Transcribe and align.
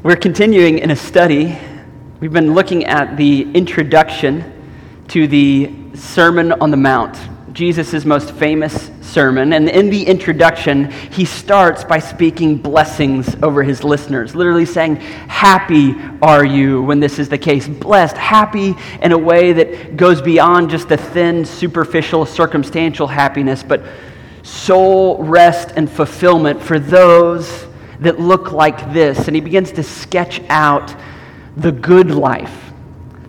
We're 0.00 0.14
continuing 0.14 0.78
in 0.78 0.92
a 0.92 0.96
study. 0.96 1.58
We've 2.20 2.32
been 2.32 2.54
looking 2.54 2.84
at 2.84 3.16
the 3.16 3.50
introduction 3.52 5.04
to 5.08 5.26
the 5.26 5.72
Sermon 5.94 6.52
on 6.52 6.70
the 6.70 6.76
Mount, 6.76 7.18
Jesus' 7.52 8.04
most 8.04 8.30
famous 8.30 8.92
sermon. 9.00 9.52
And 9.54 9.68
in 9.68 9.90
the 9.90 10.06
introduction, 10.06 10.92
he 10.92 11.24
starts 11.24 11.82
by 11.82 11.98
speaking 11.98 12.58
blessings 12.58 13.34
over 13.42 13.64
his 13.64 13.82
listeners, 13.82 14.36
literally 14.36 14.66
saying, 14.66 14.96
Happy 14.96 15.96
are 16.22 16.44
you 16.44 16.80
when 16.80 17.00
this 17.00 17.18
is 17.18 17.28
the 17.28 17.38
case. 17.38 17.66
Blessed, 17.66 18.16
happy 18.16 18.76
in 19.02 19.10
a 19.10 19.18
way 19.18 19.52
that 19.52 19.96
goes 19.96 20.22
beyond 20.22 20.70
just 20.70 20.88
the 20.88 20.96
thin, 20.96 21.44
superficial, 21.44 22.24
circumstantial 22.24 23.08
happiness, 23.08 23.64
but 23.64 23.82
soul 24.44 25.20
rest 25.24 25.72
and 25.74 25.90
fulfillment 25.90 26.62
for 26.62 26.78
those 26.78 27.66
that 28.00 28.20
look 28.20 28.52
like 28.52 28.92
this. 28.92 29.26
And 29.26 29.34
he 29.34 29.40
begins 29.40 29.72
to 29.72 29.82
sketch 29.82 30.40
out 30.48 30.94
the 31.56 31.72
good 31.72 32.10
life, 32.10 32.72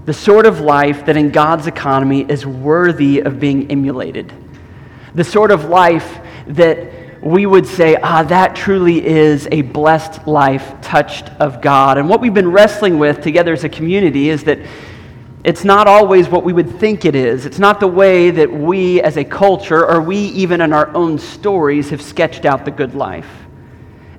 the 0.05 0.13
sort 0.13 0.45
of 0.45 0.59
life 0.59 1.05
that 1.05 1.17
in 1.17 1.31
God's 1.31 1.67
economy 1.67 2.21
is 2.21 2.45
worthy 2.45 3.19
of 3.19 3.39
being 3.39 3.71
emulated, 3.71 4.31
the 5.15 5.23
sort 5.23 5.51
of 5.51 5.65
life 5.65 6.19
that 6.47 6.99
we 7.21 7.45
would 7.45 7.65
say, 7.65 7.97
ah, 8.01 8.23
that 8.23 8.55
truly 8.55 9.05
is 9.05 9.47
a 9.51 9.61
blessed 9.61 10.25
life 10.27 10.79
touched 10.81 11.29
of 11.39 11.61
God. 11.61 11.97
And 11.97 12.07
what 12.07 12.21
we've 12.21 12.33
been 12.33 12.51
wrestling 12.51 12.97
with 12.97 13.21
together 13.21 13.51
as 13.51 13.63
a 13.63 13.69
community 13.69 14.29
is 14.29 14.45
that 14.45 14.59
it's 15.43 15.63
not 15.63 15.87
always 15.87 16.29
what 16.29 16.43
we 16.43 16.53
would 16.53 16.79
think 16.79 17.05
it 17.05 17.15
is. 17.15 17.45
It's 17.45 17.59
not 17.59 17.79
the 17.79 17.87
way 17.87 18.29
that 18.31 18.51
we 18.51 19.01
as 19.01 19.17
a 19.17 19.23
culture, 19.23 19.85
or 19.85 20.01
we 20.01 20.17
even 20.17 20.61
in 20.61 20.73
our 20.73 20.93
own 20.95 21.17
stories, 21.17 21.89
have 21.89 22.01
sketched 22.01 22.45
out 22.45 22.65
the 22.65 22.71
good 22.71 22.93
life. 22.93 23.29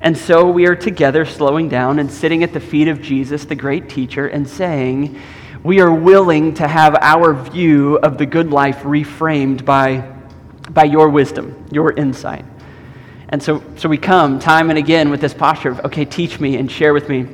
And 0.03 0.17
so 0.17 0.51
we 0.51 0.66
are 0.66 0.74
together, 0.74 1.27
slowing 1.27 1.69
down 1.69 1.99
and 1.99 2.11
sitting 2.11 2.43
at 2.43 2.55
the 2.55 2.61
feet 2.61 2.88
of 2.88 3.02
Jesus, 3.02 3.45
the 3.45 3.55
great 3.55 3.91
teacher, 3.91 4.27
and 4.27 4.49
saying, 4.49 5.21
We 5.63 5.80
are 5.80 5.93
willing 5.93 6.55
to 6.55 6.66
have 6.66 6.97
our 7.02 7.35
view 7.35 7.99
of 7.99 8.16
the 8.16 8.24
good 8.24 8.51
life 8.51 8.79
reframed 8.79 9.66
by, 9.66 10.11
by 10.71 10.85
your 10.85 11.11
wisdom, 11.11 11.66
your 11.71 11.93
insight. 11.93 12.47
And 13.29 13.43
so, 13.43 13.63
so 13.77 13.91
we 13.91 13.99
come 13.99 14.39
time 14.39 14.71
and 14.71 14.79
again 14.79 15.11
with 15.11 15.21
this 15.21 15.35
posture 15.35 15.71
of, 15.71 15.80
okay, 15.85 16.07
teach 16.07 16.41
me 16.41 16.57
and 16.57 16.71
share 16.71 16.95
with 16.95 17.09
me 17.09 17.24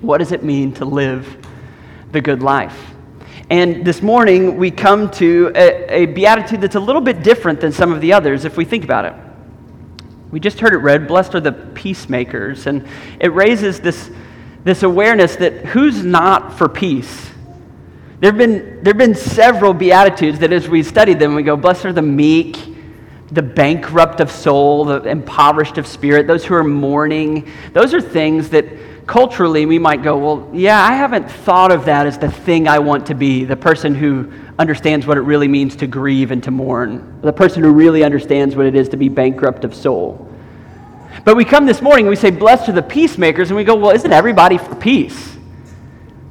what 0.00 0.18
does 0.18 0.32
it 0.32 0.42
mean 0.42 0.72
to 0.74 0.84
live 0.84 1.46
the 2.10 2.20
good 2.20 2.42
life? 2.42 2.94
And 3.48 3.84
this 3.84 4.02
morning 4.02 4.56
we 4.56 4.72
come 4.72 5.10
to 5.12 5.52
a, 5.54 6.02
a 6.02 6.06
beatitude 6.06 6.60
that's 6.60 6.74
a 6.74 6.80
little 6.80 7.00
bit 7.00 7.22
different 7.22 7.60
than 7.60 7.72
some 7.72 7.92
of 7.92 8.00
the 8.00 8.12
others 8.12 8.44
if 8.44 8.56
we 8.56 8.64
think 8.64 8.82
about 8.82 9.04
it. 9.04 9.27
We 10.30 10.40
just 10.40 10.60
heard 10.60 10.74
it 10.74 10.78
read, 10.78 11.08
Blessed 11.08 11.34
are 11.34 11.40
the 11.40 11.52
peacemakers. 11.52 12.66
And 12.66 12.86
it 13.20 13.32
raises 13.32 13.80
this, 13.80 14.10
this 14.64 14.82
awareness 14.82 15.36
that 15.36 15.66
who's 15.66 16.04
not 16.04 16.58
for 16.58 16.68
peace? 16.68 17.30
There 18.20 18.30
have, 18.30 18.38
been, 18.38 18.82
there 18.82 18.92
have 18.92 18.98
been 18.98 19.14
several 19.14 19.72
Beatitudes 19.72 20.40
that 20.40 20.52
as 20.52 20.68
we 20.68 20.82
study 20.82 21.14
them, 21.14 21.34
we 21.34 21.42
go, 21.42 21.56
Blessed 21.56 21.86
are 21.86 21.92
the 21.92 22.02
meek, 22.02 22.58
the 23.30 23.42
bankrupt 23.42 24.20
of 24.20 24.30
soul, 24.30 24.84
the 24.84 25.02
impoverished 25.04 25.78
of 25.78 25.86
spirit, 25.86 26.26
those 26.26 26.44
who 26.44 26.54
are 26.54 26.64
mourning. 26.64 27.50
Those 27.72 27.94
are 27.94 28.00
things 28.00 28.48
that 28.50 28.66
culturally 29.08 29.66
we 29.66 29.78
might 29.78 30.02
go, 30.02 30.16
Well, 30.16 30.50
yeah, 30.52 30.80
I 30.80 30.92
haven't 30.92 31.28
thought 31.28 31.72
of 31.72 31.86
that 31.86 32.06
as 32.06 32.18
the 32.18 32.30
thing 32.30 32.68
I 32.68 32.78
want 32.78 33.06
to 33.06 33.14
be, 33.14 33.44
the 33.44 33.56
person 33.56 33.94
who 33.94 34.30
understands 34.58 35.06
what 35.06 35.16
it 35.16 35.22
really 35.22 35.48
means 35.48 35.74
to 35.76 35.88
grieve 35.88 36.30
and 36.30 36.44
to 36.44 36.52
mourn, 36.52 37.20
the 37.22 37.32
person 37.32 37.64
who 37.64 37.72
really 37.72 38.04
understands 38.04 38.54
what 38.54 38.66
it 38.66 38.76
is 38.76 38.90
to 38.90 38.96
be 38.96 39.08
bankrupt 39.08 39.64
of 39.64 39.74
soul. 39.74 40.30
But 41.24 41.36
we 41.36 41.44
come 41.44 41.66
this 41.66 41.82
morning 41.82 42.04
and 42.04 42.10
we 42.10 42.16
say, 42.16 42.30
Blessed 42.30 42.68
are 42.68 42.72
the 42.72 42.82
peacemakers, 42.82 43.50
and 43.50 43.56
we 43.56 43.64
go, 43.64 43.74
Well, 43.74 43.90
isn't 43.90 44.12
everybody 44.12 44.58
for 44.58 44.76
peace? 44.76 45.36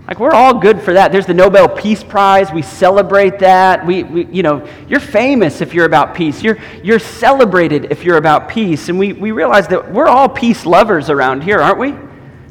Like, 0.07 0.19
we're 0.19 0.31
all 0.31 0.53
good 0.53 0.81
for 0.81 0.93
that. 0.93 1.11
There's 1.11 1.25
the 1.25 1.33
Nobel 1.33 1.67
Peace 1.67 2.01
Prize. 2.01 2.53
We 2.53 2.61
celebrate 2.61 3.39
that. 3.39 3.85
We, 3.85 4.03
we, 4.03 4.25
you 4.27 4.41
know, 4.41 4.65
you're 4.87 5.01
famous 5.01 5.59
if 5.59 5.73
you're 5.73 5.85
about 5.85 6.15
peace. 6.15 6.41
You're, 6.41 6.59
you're 6.81 6.99
celebrated 6.99 7.91
if 7.91 8.05
you're 8.05 8.15
about 8.15 8.47
peace. 8.47 8.87
And 8.87 8.97
we, 8.97 9.11
we 9.11 9.31
realize 9.31 9.67
that 9.67 9.91
we're 9.91 10.07
all 10.07 10.29
peace 10.29 10.65
lovers 10.65 11.09
around 11.09 11.43
here, 11.43 11.59
aren't 11.59 11.77
we? 11.77 12.06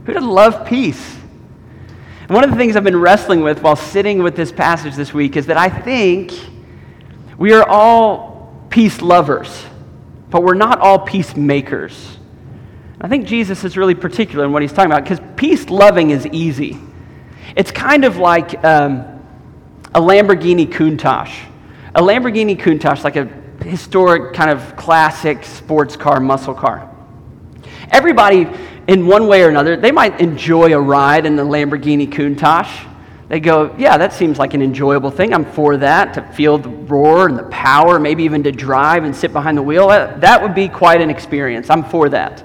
Who 0.06 0.12
doesn't 0.12 0.30
love 0.30 0.66
peace? 0.66 1.16
And 2.20 2.30
one 2.30 2.44
of 2.44 2.50
the 2.50 2.56
things 2.56 2.76
I've 2.76 2.84
been 2.84 3.00
wrestling 3.00 3.42
with 3.42 3.62
while 3.62 3.76
sitting 3.76 4.22
with 4.22 4.36
this 4.36 4.52
passage 4.52 4.94
this 4.94 5.12
week 5.12 5.36
is 5.36 5.46
that 5.46 5.56
I 5.56 5.68
think 5.68 6.32
we 7.36 7.52
are 7.52 7.68
all 7.68 8.56
peace 8.70 9.02
lovers, 9.02 9.64
but 10.30 10.44
we're 10.44 10.54
not 10.54 10.78
all 10.78 11.00
peacemakers. 11.00 12.18
I 13.00 13.08
think 13.08 13.26
Jesus 13.26 13.64
is 13.64 13.76
really 13.76 13.94
particular 13.94 14.44
in 14.44 14.52
what 14.52 14.62
he's 14.62 14.72
talking 14.72 14.90
about 14.90 15.02
because 15.02 15.20
peace 15.36 15.68
loving 15.68 16.10
is 16.10 16.26
easy. 16.28 16.78
It's 17.56 17.72
kind 17.72 18.04
of 18.04 18.16
like 18.16 18.64
um, 18.64 19.00
a 19.94 20.00
Lamborghini 20.00 20.66
Countach. 20.66 21.32
A 21.96 22.00
Lamborghini 22.00 22.56
Countach, 22.56 23.02
like 23.02 23.16
a 23.16 23.24
historic 23.64 24.34
kind 24.34 24.50
of 24.50 24.76
classic 24.76 25.44
sports 25.44 25.96
car, 25.96 26.20
muscle 26.20 26.54
car. 26.54 26.92
Everybody 27.90 28.48
in 28.88 29.06
one 29.06 29.26
way 29.26 29.42
or 29.42 29.48
another, 29.48 29.76
they 29.76 29.92
might 29.92 30.20
enjoy 30.20 30.72
a 30.72 30.80
ride 30.80 31.26
in 31.26 31.36
the 31.36 31.44
Lamborghini 31.44 32.08
Countach. 32.08 32.92
They 33.28 33.40
go, 33.40 33.74
yeah, 33.76 33.98
that 33.98 34.12
seems 34.12 34.38
like 34.38 34.54
an 34.54 34.62
enjoyable 34.62 35.10
thing. 35.10 35.34
I'm 35.34 35.44
for 35.44 35.76
that, 35.78 36.14
to 36.14 36.22
feel 36.22 36.58
the 36.58 36.68
roar 36.68 37.28
and 37.28 37.36
the 37.36 37.42
power, 37.44 37.98
maybe 37.98 38.22
even 38.22 38.44
to 38.44 38.52
drive 38.52 39.02
and 39.02 39.14
sit 39.14 39.32
behind 39.32 39.58
the 39.58 39.62
wheel. 39.62 39.88
That 39.88 40.40
would 40.40 40.54
be 40.54 40.68
quite 40.68 41.00
an 41.00 41.10
experience. 41.10 41.68
I'm 41.68 41.82
for 41.84 42.08
that. 42.10 42.44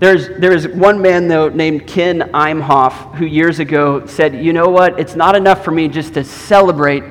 There's, 0.00 0.28
there's 0.40 0.66
one 0.66 1.00
man, 1.00 1.28
though, 1.28 1.48
named 1.48 1.86
Ken 1.86 2.20
Imhoff, 2.32 3.14
who 3.14 3.26
years 3.26 3.60
ago 3.60 4.06
said, 4.06 4.44
you 4.44 4.52
know 4.52 4.68
what? 4.68 4.98
It's 4.98 5.14
not 5.14 5.36
enough 5.36 5.64
for 5.64 5.70
me 5.70 5.88
just 5.88 6.14
to 6.14 6.24
celebrate 6.24 7.04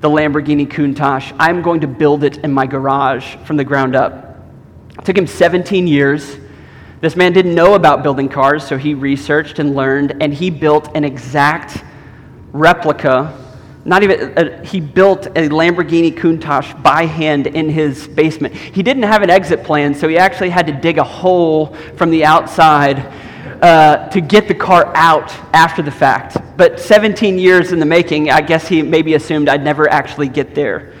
the 0.00 0.08
Lamborghini 0.08 0.66
Countach. 0.66 1.34
I'm 1.38 1.60
going 1.60 1.80
to 1.80 1.86
build 1.86 2.24
it 2.24 2.38
in 2.38 2.52
my 2.52 2.66
garage 2.66 3.36
from 3.44 3.56
the 3.56 3.64
ground 3.64 3.96
up. 3.96 4.36
It 4.98 5.04
took 5.04 5.16
him 5.16 5.26
17 5.26 5.86
years. 5.86 6.38
This 7.00 7.14
man 7.14 7.32
didn't 7.32 7.54
know 7.54 7.74
about 7.74 8.02
building 8.02 8.28
cars, 8.28 8.66
so 8.66 8.76
he 8.76 8.94
researched 8.94 9.60
and 9.60 9.76
learned, 9.76 10.20
and 10.20 10.34
he 10.34 10.50
built 10.50 10.96
an 10.96 11.04
exact 11.04 11.84
replica. 12.52 13.32
Not 13.84 14.02
even, 14.02 14.36
uh, 14.36 14.64
he 14.64 14.80
built 14.80 15.26
a 15.26 15.48
Lamborghini 15.48 16.12
Countach 16.12 16.82
by 16.82 17.06
hand 17.06 17.46
in 17.46 17.68
his 17.68 18.08
basement. 18.08 18.52
He 18.52 18.82
didn't 18.82 19.04
have 19.04 19.22
an 19.22 19.30
exit 19.30 19.62
plan, 19.62 19.94
so 19.94 20.08
he 20.08 20.18
actually 20.18 20.50
had 20.50 20.66
to 20.66 20.72
dig 20.72 20.98
a 20.98 21.04
hole 21.04 21.66
from 21.96 22.10
the 22.10 22.24
outside 22.24 22.98
uh, 23.62 24.08
to 24.08 24.20
get 24.20 24.48
the 24.48 24.54
car 24.54 24.90
out 24.96 25.30
after 25.54 25.82
the 25.82 25.92
fact. 25.92 26.36
But 26.56 26.80
17 26.80 27.38
years 27.38 27.70
in 27.70 27.78
the 27.78 27.86
making, 27.86 28.28
I 28.30 28.40
guess 28.40 28.66
he 28.66 28.82
maybe 28.82 29.14
assumed 29.14 29.48
I'd 29.48 29.62
never 29.62 29.88
actually 29.88 30.28
get 30.28 30.52
there. 30.52 30.94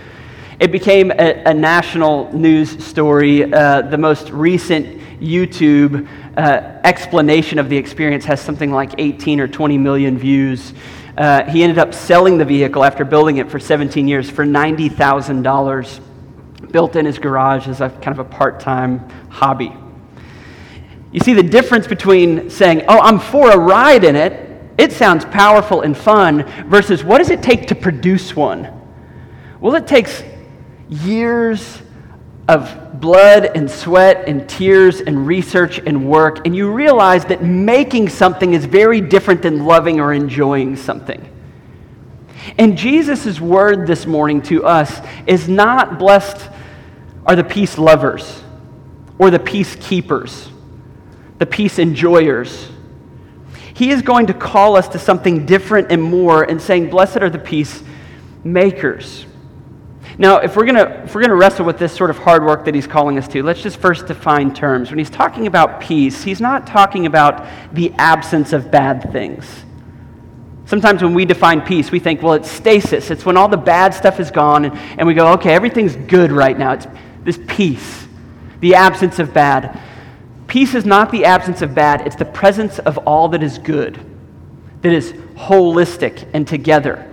It 0.60 0.70
became 0.70 1.10
a, 1.10 1.42
a 1.44 1.54
national 1.54 2.32
news 2.32 2.84
story. 2.84 3.52
Uh, 3.52 3.82
the 3.82 3.98
most 3.98 4.30
recent 4.30 5.07
YouTube 5.20 6.08
uh, 6.36 6.80
explanation 6.84 7.58
of 7.58 7.68
the 7.68 7.76
experience 7.76 8.24
has 8.24 8.40
something 8.40 8.70
like 8.70 8.92
18 8.98 9.40
or 9.40 9.48
20 9.48 9.78
million 9.78 10.16
views. 10.16 10.72
Uh, 11.16 11.44
he 11.44 11.62
ended 11.62 11.78
up 11.78 11.92
selling 11.92 12.38
the 12.38 12.44
vehicle 12.44 12.84
after 12.84 13.04
building 13.04 13.38
it 13.38 13.50
for 13.50 13.58
17 13.58 14.06
years 14.06 14.30
for 14.30 14.44
$90,000, 14.44 16.00
built 16.70 16.96
in 16.96 17.04
his 17.04 17.18
garage 17.18 17.66
as 17.66 17.80
a 17.80 17.90
kind 17.90 18.18
of 18.18 18.20
a 18.20 18.24
part 18.24 18.60
time 18.60 19.08
hobby. 19.28 19.72
You 21.10 21.20
see 21.20 21.34
the 21.34 21.42
difference 21.42 21.86
between 21.86 22.50
saying, 22.50 22.84
Oh, 22.86 23.00
I'm 23.00 23.18
for 23.18 23.50
a 23.50 23.58
ride 23.58 24.04
in 24.04 24.14
it, 24.14 24.44
it 24.78 24.92
sounds 24.92 25.24
powerful 25.24 25.80
and 25.80 25.96
fun, 25.96 26.44
versus 26.68 27.02
what 27.02 27.18
does 27.18 27.30
it 27.30 27.42
take 27.42 27.66
to 27.68 27.74
produce 27.74 28.36
one? 28.36 28.72
Well, 29.60 29.74
it 29.74 29.88
takes 29.88 30.22
years 30.88 31.82
of 32.48 33.00
blood 33.00 33.50
and 33.54 33.70
sweat 33.70 34.26
and 34.26 34.48
tears 34.48 35.00
and 35.00 35.26
research 35.26 35.78
and 35.78 36.08
work, 36.08 36.46
and 36.46 36.56
you 36.56 36.72
realize 36.72 37.24
that 37.26 37.44
making 37.44 38.08
something 38.08 38.54
is 38.54 38.64
very 38.64 39.00
different 39.00 39.42
than 39.42 39.66
loving 39.66 40.00
or 40.00 40.14
enjoying 40.14 40.74
something. 40.74 41.28
And 42.56 42.78
Jesus' 42.78 43.38
word 43.40 43.86
this 43.86 44.06
morning 44.06 44.40
to 44.42 44.64
us 44.64 45.00
is 45.26 45.48
not 45.48 45.98
blessed 45.98 46.48
are 47.26 47.36
the 47.36 47.44
peace 47.44 47.76
lovers 47.76 48.42
or 49.18 49.30
the 49.30 49.38
peace 49.38 49.76
keepers, 49.76 50.48
the 51.38 51.46
peace 51.46 51.78
enjoyers. 51.78 52.70
He 53.74 53.90
is 53.90 54.00
going 54.00 54.26
to 54.28 54.34
call 54.34 54.76
us 54.76 54.88
to 54.88 54.98
something 54.98 55.44
different 55.44 55.92
and 55.92 56.02
more 56.02 56.44
and 56.44 56.60
saying, 56.60 56.88
Blessed 56.88 57.18
are 57.18 57.30
the 57.30 57.38
peacemakers. 57.38 59.26
Now, 60.20 60.38
if 60.38 60.56
we're 60.56 60.64
going 60.64 60.74
to 60.74 61.04
if 61.04 61.14
we're 61.14 61.20
going 61.20 61.30
to 61.30 61.36
wrestle 61.36 61.64
with 61.64 61.78
this 61.78 61.94
sort 61.94 62.10
of 62.10 62.18
hard 62.18 62.44
work 62.44 62.64
that 62.64 62.74
he's 62.74 62.88
calling 62.88 63.18
us 63.18 63.28
to, 63.28 63.42
let's 63.42 63.62
just 63.62 63.76
first 63.76 64.06
define 64.06 64.52
terms. 64.52 64.90
When 64.90 64.98
he's 64.98 65.10
talking 65.10 65.46
about 65.46 65.80
peace, 65.80 66.24
he's 66.24 66.40
not 66.40 66.66
talking 66.66 67.06
about 67.06 67.46
the 67.72 67.92
absence 67.98 68.52
of 68.52 68.70
bad 68.70 69.12
things. 69.12 69.46
Sometimes 70.64 71.02
when 71.02 71.14
we 71.14 71.24
define 71.24 71.62
peace, 71.62 71.90
we 71.90 71.98
think, 71.98 72.20
well, 72.20 72.34
it's 72.34 72.50
stasis. 72.50 73.10
It's 73.10 73.24
when 73.24 73.36
all 73.36 73.48
the 73.48 73.56
bad 73.56 73.94
stuff 73.94 74.20
is 74.20 74.30
gone 74.30 74.66
and, 74.66 74.76
and 74.98 75.06
we 75.06 75.14
go, 75.14 75.32
okay, 75.34 75.54
everything's 75.54 75.96
good 75.96 76.30
right 76.30 76.58
now. 76.58 76.72
It's 76.72 76.86
this 77.22 77.38
peace, 77.46 78.06
the 78.60 78.74
absence 78.74 79.18
of 79.18 79.32
bad. 79.32 79.80
Peace 80.46 80.74
is 80.74 80.84
not 80.84 81.10
the 81.10 81.24
absence 81.24 81.62
of 81.62 81.74
bad, 81.74 82.06
it's 82.06 82.16
the 82.16 82.24
presence 82.24 82.78
of 82.80 82.98
all 82.98 83.28
that 83.28 83.42
is 83.42 83.58
good, 83.58 83.98
that 84.82 84.92
is 84.92 85.12
holistic 85.36 86.26
and 86.34 86.46
together. 86.46 87.08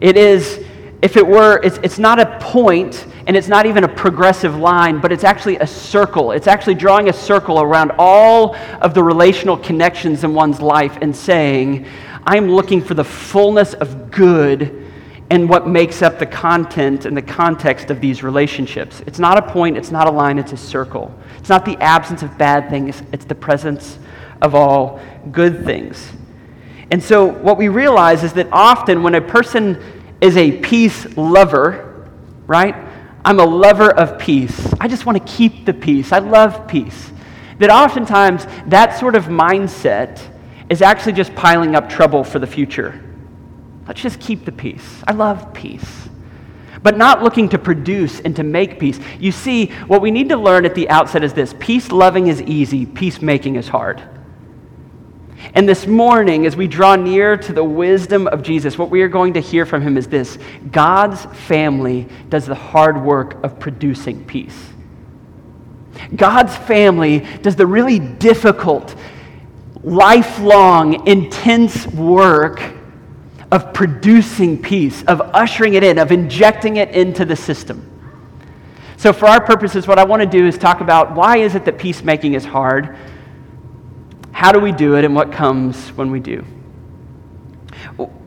It 0.00 0.16
is, 0.16 0.64
if 1.02 1.16
it 1.16 1.26
were, 1.26 1.60
it's, 1.62 1.78
it's 1.78 1.98
not 1.98 2.20
a 2.20 2.38
point 2.40 3.06
and 3.26 3.36
it's 3.36 3.48
not 3.48 3.64
even 3.64 3.84
a 3.84 3.88
progressive 3.88 4.56
line, 4.56 5.00
but 5.00 5.12
it's 5.12 5.24
actually 5.24 5.56
a 5.56 5.66
circle. 5.66 6.32
It's 6.32 6.46
actually 6.46 6.74
drawing 6.74 7.08
a 7.08 7.12
circle 7.12 7.60
around 7.60 7.92
all 7.98 8.54
of 8.82 8.92
the 8.92 9.02
relational 9.02 9.56
connections 9.56 10.24
in 10.24 10.34
one's 10.34 10.60
life 10.60 10.98
and 11.00 11.14
saying, 11.14 11.86
I'm 12.24 12.50
looking 12.50 12.82
for 12.82 12.94
the 12.94 13.04
fullness 13.04 13.72
of 13.74 14.10
good 14.10 14.86
and 15.30 15.48
what 15.48 15.66
makes 15.66 16.02
up 16.02 16.18
the 16.18 16.26
content 16.26 17.06
and 17.06 17.16
the 17.16 17.22
context 17.22 17.90
of 17.90 18.00
these 18.00 18.22
relationships. 18.22 19.00
It's 19.06 19.20
not 19.20 19.38
a 19.38 19.42
point, 19.42 19.76
it's 19.76 19.92
not 19.92 20.08
a 20.08 20.10
line, 20.10 20.38
it's 20.38 20.52
a 20.52 20.56
circle. 20.56 21.14
It's 21.38 21.48
not 21.48 21.64
the 21.64 21.76
absence 21.78 22.22
of 22.22 22.36
bad 22.36 22.68
things, 22.68 23.02
it's 23.12 23.24
the 23.24 23.34
presence 23.34 23.98
of 24.42 24.54
all 24.54 25.00
good 25.30 25.64
things. 25.64 26.10
And 26.90 27.00
so, 27.02 27.24
what 27.24 27.56
we 27.56 27.68
realize 27.68 28.24
is 28.24 28.32
that 28.32 28.48
often 28.50 29.04
when 29.04 29.14
a 29.14 29.20
person 29.20 29.80
is 30.20 30.36
a 30.36 30.52
peace 30.58 31.16
lover, 31.16 32.08
right? 32.46 32.74
I'm 33.24 33.40
a 33.40 33.44
lover 33.44 33.90
of 33.90 34.18
peace. 34.18 34.72
I 34.80 34.88
just 34.88 35.06
want 35.06 35.18
to 35.18 35.32
keep 35.32 35.66
the 35.66 35.74
peace. 35.74 36.12
I 36.12 36.18
love 36.18 36.66
peace. 36.66 37.10
That 37.58 37.70
oftentimes 37.70 38.46
that 38.66 38.98
sort 38.98 39.14
of 39.14 39.26
mindset 39.26 40.20
is 40.70 40.82
actually 40.82 41.12
just 41.12 41.34
piling 41.34 41.74
up 41.74 41.88
trouble 41.88 42.24
for 42.24 42.38
the 42.38 42.46
future. 42.46 43.02
Let's 43.86 44.00
just 44.00 44.20
keep 44.20 44.44
the 44.44 44.52
peace. 44.52 45.02
I 45.06 45.12
love 45.12 45.52
peace. 45.52 46.08
But 46.82 46.96
not 46.96 47.22
looking 47.22 47.48
to 47.50 47.58
produce 47.58 48.20
and 48.20 48.34
to 48.36 48.42
make 48.42 48.78
peace. 48.78 48.98
You 49.18 49.32
see, 49.32 49.66
what 49.86 50.00
we 50.00 50.10
need 50.10 50.30
to 50.30 50.36
learn 50.36 50.64
at 50.64 50.74
the 50.74 50.88
outset 50.88 51.22
is 51.22 51.34
this 51.34 51.54
peace 51.58 51.92
loving 51.92 52.28
is 52.28 52.40
easy, 52.40 52.86
peacemaking 52.86 53.56
is 53.56 53.68
hard. 53.68 54.02
And 55.54 55.68
this 55.68 55.86
morning, 55.86 56.46
as 56.46 56.54
we 56.54 56.68
draw 56.68 56.96
near 56.96 57.36
to 57.36 57.52
the 57.52 57.64
wisdom 57.64 58.26
of 58.28 58.42
Jesus, 58.42 58.76
what 58.76 58.90
we 58.90 59.02
are 59.02 59.08
going 59.08 59.34
to 59.34 59.40
hear 59.40 59.64
from 59.64 59.82
him 59.82 59.96
is 59.96 60.06
this 60.06 60.38
God's 60.70 61.24
family 61.46 62.06
does 62.28 62.46
the 62.46 62.54
hard 62.54 63.02
work 63.02 63.42
of 63.42 63.58
producing 63.58 64.24
peace. 64.24 64.68
God's 66.14 66.56
family 66.56 67.20
does 67.42 67.56
the 67.56 67.66
really 67.66 67.98
difficult, 67.98 68.94
lifelong, 69.82 71.06
intense 71.06 71.86
work 71.88 72.62
of 73.50 73.72
producing 73.72 74.60
peace, 74.60 75.02
of 75.04 75.20
ushering 75.20 75.74
it 75.74 75.82
in, 75.82 75.98
of 75.98 76.12
injecting 76.12 76.76
it 76.76 76.90
into 76.90 77.24
the 77.24 77.36
system. 77.36 77.86
So, 78.96 79.12
for 79.12 79.26
our 79.26 79.40
purposes, 79.40 79.86
what 79.86 79.98
I 79.98 80.04
want 80.04 80.20
to 80.22 80.28
do 80.28 80.46
is 80.46 80.58
talk 80.58 80.80
about 80.80 81.14
why 81.14 81.38
is 81.38 81.54
it 81.54 81.64
that 81.64 81.78
peacemaking 81.78 82.34
is 82.34 82.44
hard, 82.44 82.96
how 84.40 84.52
do 84.52 84.58
we 84.58 84.72
do 84.72 84.96
it, 84.96 85.04
and 85.04 85.14
what 85.14 85.30
comes 85.32 85.90
when 85.90 86.10
we 86.10 86.18
do. 86.18 86.42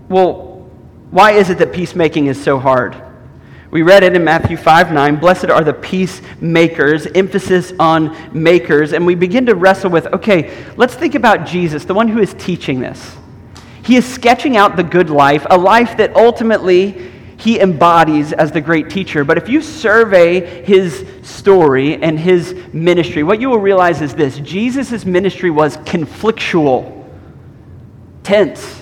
Well, 0.10 0.70
why 1.10 1.32
is 1.32 1.50
it 1.50 1.58
that 1.58 1.74
peacemaking 1.74 2.28
is 2.28 2.40
so 2.40 2.60
hard? 2.60 2.96
We 3.72 3.82
read 3.82 4.04
it 4.04 4.16
in 4.16 4.24
Matthew 4.24 4.56
5 4.56 4.92
9. 4.92 5.16
Blessed 5.16 5.50
are 5.50 5.64
the 5.64 5.74
peacemakers, 5.74 7.08
emphasis 7.08 7.74
on 7.80 8.16
makers. 8.32 8.94
And 8.94 9.08
we 9.08 9.16
begin 9.16 9.48
to 9.48 9.56
wrestle 9.56 9.90
with 9.90 10.06
okay, 10.06 10.54
let's 10.78 10.94
think 10.94 11.16
about 11.16 11.48
Jesus, 11.48 11.84
the 11.84 11.96
one 11.96 12.08
who 12.08 12.20
is 12.20 12.36
teaching 12.36 12.80
this. 12.80 13.18
He 13.84 13.96
is 13.96 14.06
sketching 14.06 14.56
out 14.56 14.76
the 14.76 14.84
good 14.84 15.10
life, 15.10 15.48
a 15.50 15.58
life 15.58 15.98
that 15.98 16.16
ultimately 16.16 17.12
he 17.44 17.60
embodies 17.60 18.32
as 18.32 18.54
the 18.54 18.62
great 18.62 18.90
teacher. 18.90 19.26
But 19.26 19.38
if 19.38 19.50
you 19.50 19.62
survey 19.62 20.64
his 20.64 21.06
story 21.24 22.02
and 22.02 22.18
his 22.18 22.56
ministry, 22.72 23.22
what 23.22 23.42
you 23.42 23.50
will 23.50 23.60
realize 23.60 24.02
is 24.02 24.16
this 24.16 24.40
Jesus' 24.40 25.04
ministry 25.04 25.50
was 25.50 25.76
conflictual, 25.78 27.06
tense. 28.24 28.82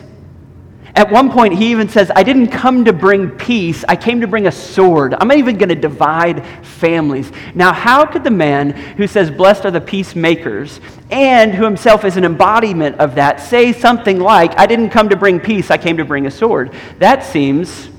At 0.93 1.09
one 1.09 1.31
point, 1.31 1.55
he 1.55 1.71
even 1.71 1.89
says, 1.89 2.11
I 2.15 2.21
didn't 2.21 2.49
come 2.49 2.85
to 2.85 2.93
bring 2.93 3.31
peace, 3.31 3.83
I 3.87 3.95
came 3.95 4.21
to 4.21 4.27
bring 4.27 4.45
a 4.45 4.51
sword. 4.51 5.15
I'm 5.15 5.29
not 5.29 5.37
even 5.37 5.57
going 5.57 5.69
to 5.69 5.75
divide 5.75 6.45
families. 6.63 7.31
Now, 7.55 7.73
how 7.73 8.05
could 8.05 8.23
the 8.23 8.29
man 8.29 8.71
who 8.71 9.07
says, 9.07 9.31
Blessed 9.31 9.65
are 9.65 9.71
the 9.71 9.81
peacemakers, 9.81 10.79
and 11.09 11.51
who 11.51 11.63
himself 11.63 12.05
is 12.05 12.15
an 12.15 12.25
embodiment 12.25 12.97
of 12.99 13.15
that, 13.15 13.39
say 13.39 13.73
something 13.73 14.19
like, 14.19 14.59
I 14.59 14.67
didn't 14.67 14.91
come 14.91 15.09
to 15.09 15.15
bring 15.15 15.39
peace, 15.39 15.71
I 15.71 15.77
came 15.77 15.97
to 15.97 16.05
bring 16.05 16.27
a 16.27 16.31
sword? 16.31 16.75
That 16.99 17.23
seems 17.23 17.89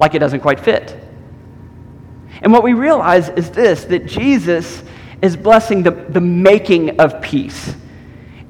like 0.00 0.14
it 0.14 0.18
doesn't 0.18 0.40
quite 0.40 0.58
fit. 0.58 0.96
And 2.42 2.52
what 2.52 2.62
we 2.62 2.72
realize 2.72 3.28
is 3.28 3.50
this 3.50 3.84
that 3.84 4.06
Jesus 4.06 4.82
is 5.22 5.36
blessing 5.36 5.82
the, 5.82 5.90
the 5.90 6.20
making 6.20 6.98
of 6.98 7.20
peace. 7.20 7.74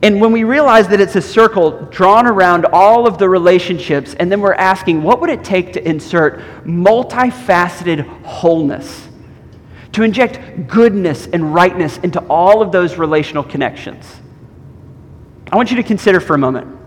And 0.02 0.19
when 0.20 0.32
we 0.32 0.44
realize 0.44 0.88
that 0.88 1.00
it's 1.00 1.17
a 1.17 1.20
circle 1.20 1.82
drawn 1.91 2.26
around 2.26 2.64
all 2.73 3.06
of 3.06 3.19
the 3.19 3.29
relationships, 3.29 4.14
and 4.14 4.32
then 4.32 4.41
we're 4.41 4.55
asking, 4.55 5.02
what 5.02 5.20
would 5.20 5.29
it 5.29 5.44
take 5.44 5.75
to 5.75 5.87
insert 5.87 6.38
multifaceted 6.64 8.06
wholeness? 8.25 9.08
To 9.93 10.02
inject 10.02 10.69
goodness 10.69 11.26
and 11.26 11.52
rightness 11.52 11.99
into 11.99 12.20
all 12.29 12.62
of 12.62 12.73
those 12.73 12.97
relational 12.97 13.43
connections. 13.43 14.06
I 15.52 15.56
want 15.56 15.70
you 15.70 15.76
to 15.76 15.82
consider 15.82 16.20
for 16.20 16.35
a 16.35 16.38
moment 16.38 16.79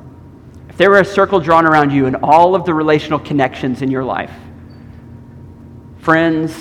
if 0.69 0.77
there 0.77 0.89
were 0.89 1.01
a 1.01 1.06
circle 1.06 1.39
drawn 1.39 1.68
around 1.68 1.92
you 1.92 2.07
and 2.07 2.15
all 2.24 2.56
of 2.56 2.65
the 2.65 2.74
relational 2.74 3.19
connections 3.19 3.83
in 3.83 3.92
your 3.92 4.04
life 4.04 4.31
friends 6.04 6.54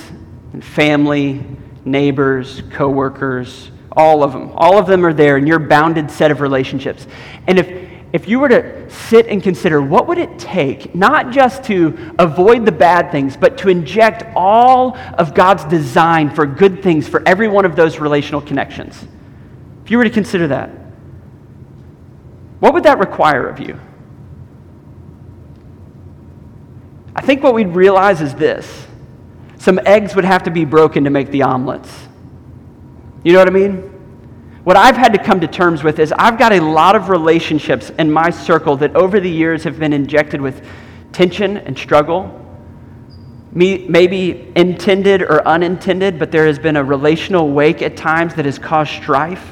and 0.52 0.64
family, 0.64 1.44
neighbors, 1.84 2.62
coworkers, 2.70 3.72
all 3.90 4.22
of 4.22 4.32
them. 4.32 4.52
All 4.54 4.78
of 4.78 4.86
them 4.86 5.04
are 5.04 5.12
there 5.12 5.36
in 5.36 5.48
your 5.48 5.58
bounded 5.58 6.10
set 6.12 6.30
of 6.30 6.40
relationships. 6.40 7.08
And 7.48 7.58
if, 7.58 7.90
if 8.12 8.28
you 8.28 8.38
were 8.38 8.48
to 8.48 8.88
sit 8.88 9.26
and 9.26 9.42
consider 9.42 9.82
what 9.82 10.06
would 10.06 10.18
it 10.18 10.38
take, 10.38 10.94
not 10.94 11.32
just 11.32 11.64
to 11.64 12.14
avoid 12.20 12.64
the 12.64 12.72
bad 12.72 13.10
things, 13.10 13.36
but 13.36 13.58
to 13.58 13.68
inject 13.68 14.22
all 14.36 14.96
of 14.96 15.34
God's 15.34 15.64
design 15.64 16.30
for 16.30 16.46
good 16.46 16.80
things 16.80 17.08
for 17.08 17.26
every 17.26 17.48
one 17.48 17.64
of 17.64 17.74
those 17.74 17.98
relational 17.98 18.40
connections, 18.40 19.04
if 19.84 19.90
you 19.90 19.98
were 19.98 20.04
to 20.04 20.10
consider 20.10 20.46
that, 20.48 20.70
what 22.60 22.74
would 22.74 22.84
that 22.84 23.00
require 23.00 23.48
of 23.48 23.58
you? 23.58 23.78
I 27.16 27.22
think 27.22 27.42
what 27.42 27.54
we'd 27.54 27.74
realize 27.74 28.20
is 28.20 28.36
this 28.36 28.86
some 29.62 29.78
eggs 29.86 30.16
would 30.16 30.24
have 30.24 30.42
to 30.42 30.50
be 30.50 30.64
broken 30.64 31.04
to 31.04 31.10
make 31.10 31.30
the 31.30 31.42
omelets. 31.42 31.88
You 33.22 33.32
know 33.32 33.38
what 33.38 33.46
I 33.46 33.52
mean? 33.52 33.76
What 34.64 34.76
I've 34.76 34.96
had 34.96 35.12
to 35.12 35.22
come 35.22 35.38
to 35.40 35.46
terms 35.46 35.84
with 35.84 36.00
is 36.00 36.12
I've 36.18 36.36
got 36.36 36.52
a 36.52 36.58
lot 36.58 36.96
of 36.96 37.08
relationships 37.08 37.90
in 37.90 38.10
my 38.10 38.30
circle 38.30 38.76
that 38.78 38.96
over 38.96 39.20
the 39.20 39.30
years 39.30 39.62
have 39.62 39.78
been 39.78 39.92
injected 39.92 40.40
with 40.40 40.66
tension 41.12 41.58
and 41.58 41.78
struggle. 41.78 42.44
Maybe 43.52 44.50
intended 44.56 45.22
or 45.22 45.46
unintended, 45.46 46.18
but 46.18 46.32
there 46.32 46.48
has 46.48 46.58
been 46.58 46.74
a 46.74 46.82
relational 46.82 47.48
wake 47.52 47.82
at 47.82 47.96
times 47.96 48.34
that 48.34 48.46
has 48.46 48.58
caused 48.58 48.90
strife. 48.90 49.48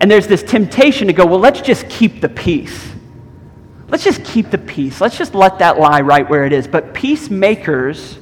And 0.00 0.08
there's 0.08 0.28
this 0.28 0.44
temptation 0.44 1.08
to 1.08 1.12
go, 1.12 1.26
well, 1.26 1.40
let's 1.40 1.62
just 1.62 1.88
keep 1.88 2.20
the 2.20 2.28
peace. 2.28 2.92
Let's 3.88 4.04
just 4.04 4.22
keep 4.22 4.52
the 4.52 4.58
peace. 4.58 5.00
Let's 5.00 5.18
just 5.18 5.34
let 5.34 5.58
that 5.58 5.80
lie 5.80 6.02
right 6.02 6.30
where 6.30 6.44
it 6.44 6.52
is. 6.52 6.68
But 6.68 6.94
peacemakers 6.94 8.18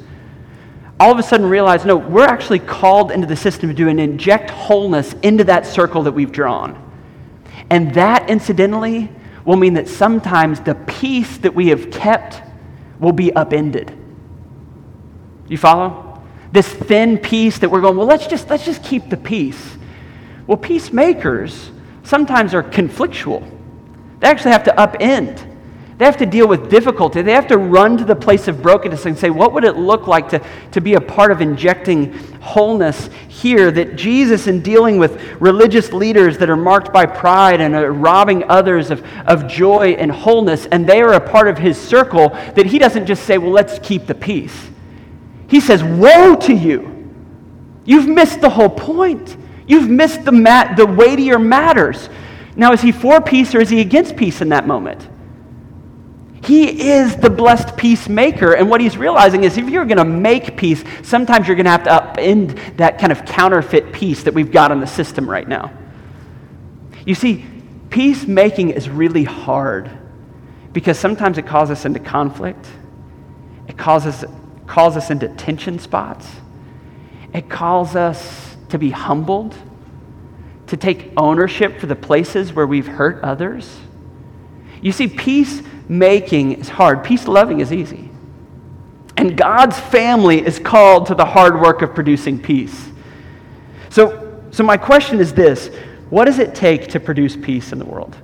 all 1.01 1.11
of 1.11 1.19
a 1.19 1.23
sudden 1.23 1.47
realize 1.47 1.87
no, 1.87 1.97
we're 1.97 2.27
actually 2.27 2.59
called 2.59 3.11
into 3.11 3.27
the 3.27 3.35
system 3.35 3.75
to 3.75 3.89
inject 3.89 4.51
wholeness 4.51 5.15
into 5.23 5.43
that 5.45 5.67
circle 5.67 6.03
that 6.03 6.13
we've 6.13 6.31
drawn. 6.31 6.87
And 7.71 7.95
that, 7.95 8.29
incidentally, 8.29 9.11
will 9.47 9.57
mean 9.57 9.75
that 9.75 9.89
sometimes 9.89 10.61
the 10.61 10.75
peace 10.75 11.39
that 11.39 11.55
we 11.55 11.69
have 11.69 11.91
kept 11.91 12.43
will 12.99 13.13
be 13.13 13.33
upended. 13.33 13.97
You 15.49 15.57
follow? 15.57 16.23
This 16.53 16.69
thin 16.69 17.17
peace 17.17 17.59
that 17.59 17.71
we're 17.71 17.81
going, 17.81 17.97
well, 17.97 18.07
let's 18.07 18.27
just, 18.27 18.51
let's 18.51 18.67
just 18.67 18.85
keep 18.85 19.09
the 19.09 19.17
peace. 19.17 19.79
Well, 20.47 20.59
peacemakers 20.59 21.71
sometimes 22.03 22.53
are 22.53 22.63
conflictual. 22.63 23.49
They 24.21 24.27
actually 24.29 24.53
have 24.53 24.65
to 24.65 24.73
upend 24.73 25.50
they 26.01 26.07
have 26.07 26.17
to 26.17 26.25
deal 26.25 26.49
with 26.49 26.71
difficulty. 26.71 27.21
They 27.21 27.35
have 27.35 27.49
to 27.49 27.59
run 27.59 27.99
to 27.99 28.07
the 28.07 28.17
place 28.17 28.49
of 28.49 28.63
brokenness 28.63 29.05
and 29.05 29.19
say, 29.19 29.29
what 29.29 29.53
would 29.53 29.65
it 29.65 29.77
look 29.77 30.07
like 30.07 30.31
to, 30.31 30.43
to 30.71 30.81
be 30.81 30.95
a 30.95 31.01
part 31.01 31.31
of 31.31 31.43
injecting 31.43 32.15
wholeness 32.41 33.11
here? 33.29 33.71
That 33.71 33.97
Jesus, 33.97 34.47
in 34.47 34.63
dealing 34.63 34.99
with 34.99 35.21
religious 35.43 35.93
leaders 35.93 36.39
that 36.39 36.49
are 36.49 36.57
marked 36.57 36.91
by 36.91 37.05
pride 37.05 37.61
and 37.61 37.75
are 37.75 37.93
robbing 37.93 38.45
others 38.45 38.91
of, 38.91 39.07
of 39.27 39.47
joy 39.47 39.91
and 39.99 40.11
wholeness, 40.11 40.65
and 40.65 40.87
they 40.87 41.03
are 41.03 41.13
a 41.13 41.21
part 41.21 41.49
of 41.49 41.59
his 41.59 41.77
circle, 41.79 42.31
that 42.31 42.65
he 42.65 42.79
doesn't 42.79 43.05
just 43.05 43.25
say, 43.25 43.37
well, 43.37 43.53
let's 43.53 43.79
keep 43.81 44.07
the 44.07 44.15
peace. 44.15 44.71
He 45.49 45.61
says, 45.61 45.85
woe 45.85 46.35
to 46.35 46.55
you. 46.55 47.13
You've 47.85 48.09
missed 48.09 48.41
the 48.41 48.49
whole 48.49 48.71
point. 48.71 49.37
You've 49.67 49.91
missed 49.91 50.25
the, 50.25 50.33
mat- 50.33 50.79
the 50.79 50.87
weightier 50.87 51.39
matters. 51.39 52.09
Now, 52.57 52.73
is 52.73 52.81
he 52.81 52.91
for 52.91 53.21
peace 53.21 53.55
or 53.55 53.61
is 53.61 53.69
he 53.69 53.83
against 53.83 54.17
peace 54.17 54.41
in 54.41 54.49
that 54.49 54.67
moment? 54.67 55.07
He 56.43 56.91
is 56.91 57.17
the 57.17 57.29
blessed 57.29 57.77
peacemaker. 57.77 58.55
And 58.55 58.71
what 58.71 58.81
he's 58.81 58.97
realizing 58.97 59.45
is 59.45 59.59
if 59.59 59.69
you're 59.69 59.85
going 59.85 59.99
to 59.99 60.05
make 60.05 60.57
peace, 60.57 60.83
sometimes 61.03 61.47
you're 61.47 61.57
going 61.57 61.67
to 61.67 61.71
have 61.71 61.85
to 61.85 61.91
upend 61.91 62.77
that 62.79 62.99
kind 62.99 63.13
of 63.13 63.25
counterfeit 63.27 63.93
peace 63.93 64.23
that 64.23 64.33
we've 64.33 64.51
got 64.51 64.73
in 64.73 64.81
the 64.81 64.87
system 64.87 65.29
right 65.29 65.47
now. 65.47 65.73
You 67.05 67.15
see, 67.15 67.45
peacemaking 67.91 68.71
is 68.71 68.89
really 68.89 69.25
hard 69.25 69.91
because 70.73 70.99
sometimes 70.99 71.39
it 71.39 71.47
calls 71.47 71.71
us 71.71 71.85
into 71.85 72.01
conflict, 72.01 72.67
it 73.69 73.77
calls 73.77 74.07
us, 74.07 74.25
calls 74.67 74.97
us 74.97 75.11
into 75.11 75.29
tension 75.29 75.79
spots, 75.79 76.27
it 77.35 77.49
calls 77.49 77.97
us 77.97 78.57
to 78.69 78.79
be 78.79 78.91
humbled, 78.91 79.55
to 80.69 80.77
take 80.77 81.13
ownership 81.17 81.81
for 81.81 81.87
the 81.87 81.97
places 81.97 82.53
where 82.53 82.67
we've 82.67 82.87
hurt 82.87 83.23
others. 83.25 83.79
You 84.81 84.93
see, 84.93 85.09
peacemaking 85.91 86.53
is 86.53 86.69
hard, 86.69 87.03
peace 87.03 87.27
loving 87.27 87.59
is 87.59 87.73
easy. 87.73 88.09
And 89.17 89.37
God's 89.37 89.79
family 89.79 90.45
is 90.45 90.61
called 90.61 91.07
to 91.07 91.17
the 91.17 91.25
hard 91.25 91.61
work 91.61 91.83
of 91.83 91.95
producing 91.97 92.41
peace. 92.41 92.89
So, 93.89 94.41
so 94.53 94.63
my 94.63 94.77
question 94.77 95.19
is 95.19 95.35
this 95.35 95.69
what 96.09 96.27
does 96.27 96.39
it 96.39 96.55
take 96.55 96.89
to 96.89 97.01
produce 97.01 97.37
peace 97.37 97.73
in 97.73 97.79
the 97.79 97.85
world? 97.85 98.17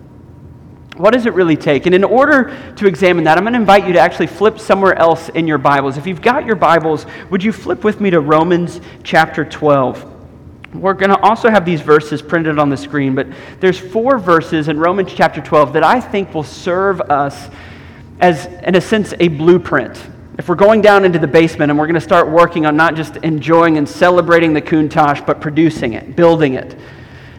What 0.97 1.13
does 1.13 1.27
it 1.27 1.35
really 1.35 1.57
take? 1.57 1.87
And 1.87 1.95
in 1.95 2.05
order 2.05 2.57
to 2.77 2.87
examine 2.87 3.25
that, 3.25 3.37
I'm 3.37 3.45
going 3.45 3.53
to 3.53 3.61
invite 3.61 3.87
you 3.87 3.93
to 3.95 3.99
actually 3.99 4.29
flip 4.29 4.59
somewhere 4.59 4.95
else 4.95 5.29
in 5.31 5.47
your 5.47 5.59
Bibles. 5.59 5.99
If 5.99 6.07
you've 6.07 6.23
got 6.23 6.47
your 6.47 6.57
Bibles, 6.57 7.05
would 7.31 7.43
you 7.43 7.53
flip 7.53 7.85
with 7.85 8.01
me 8.01 8.11
to 8.11 8.21
Romans 8.21 8.81
chapter 9.03 9.45
12? 9.45 10.16
We're 10.75 10.95
going 10.95 11.11
to 11.11 11.21
also 11.21 11.49
have 11.49 11.65
these 11.65 11.81
verses 11.81 12.21
printed 12.21 12.59
on 12.59 12.69
the 12.69 12.77
screen, 12.77 13.15
but 13.15 13.27
there's 13.61 13.79
four 13.79 14.19
verses 14.19 14.69
in 14.69 14.79
Romans 14.79 15.13
chapter 15.15 15.41
12 15.41 15.73
that 15.75 15.85
I 15.85 16.01
think 16.01 16.35
will 16.35 16.43
serve 16.43 17.01
us 17.03 17.49
as, 18.21 18.47
in 18.47 18.75
a 18.75 18.81
sense, 18.81 19.15
a 19.21 19.29
blueprint. 19.29 20.03
If 20.39 20.49
we're 20.49 20.55
going 20.55 20.83
down 20.83 21.05
into 21.05 21.19
the 21.19 21.27
basement 21.27 21.71
and 21.71 21.79
we're 21.79 21.87
going 21.87 21.95
to 21.95 22.01
start 22.01 22.29
working 22.29 22.67
on 22.67 22.77
not 22.77 22.95
just 22.95 23.17
enjoying 23.19 23.79
and 23.79 23.89
celebrating 23.89 24.53
the 24.53 24.61
Countach, 24.61 25.25
but 25.25 25.41
producing 25.41 25.95
it, 25.95 26.15
building 26.15 26.55
it. 26.55 26.77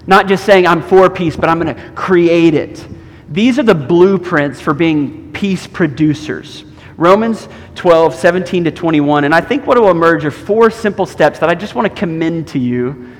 Not 0.07 0.27
just 0.27 0.45
saying, 0.45 0.65
I'm 0.65 0.81
for 0.81 1.09
peace, 1.09 1.35
but 1.35 1.49
I'm 1.49 1.59
going 1.59 1.75
to 1.75 1.91
create 1.91 2.53
it. 2.53 2.87
These 3.29 3.59
are 3.59 3.63
the 3.63 3.75
blueprints 3.75 4.61
for 4.61 4.73
being 4.73 5.31
peace 5.33 5.67
producers. 5.67 6.63
Romans 6.95 7.47
12, 7.75 8.15
17 8.15 8.63
to 8.63 8.71
21. 8.71 9.25
And 9.25 9.35
I 9.35 9.41
think 9.41 9.67
what 9.67 9.77
will 9.77 9.91
emerge 9.91 10.25
are 10.25 10.31
four 10.31 10.71
simple 10.71 11.05
steps 11.05 11.37
that 11.39 11.49
I 11.49 11.55
just 11.55 11.75
want 11.75 11.93
to 11.93 11.99
commend 11.99 12.47
to 12.49 12.59
you 12.59 13.15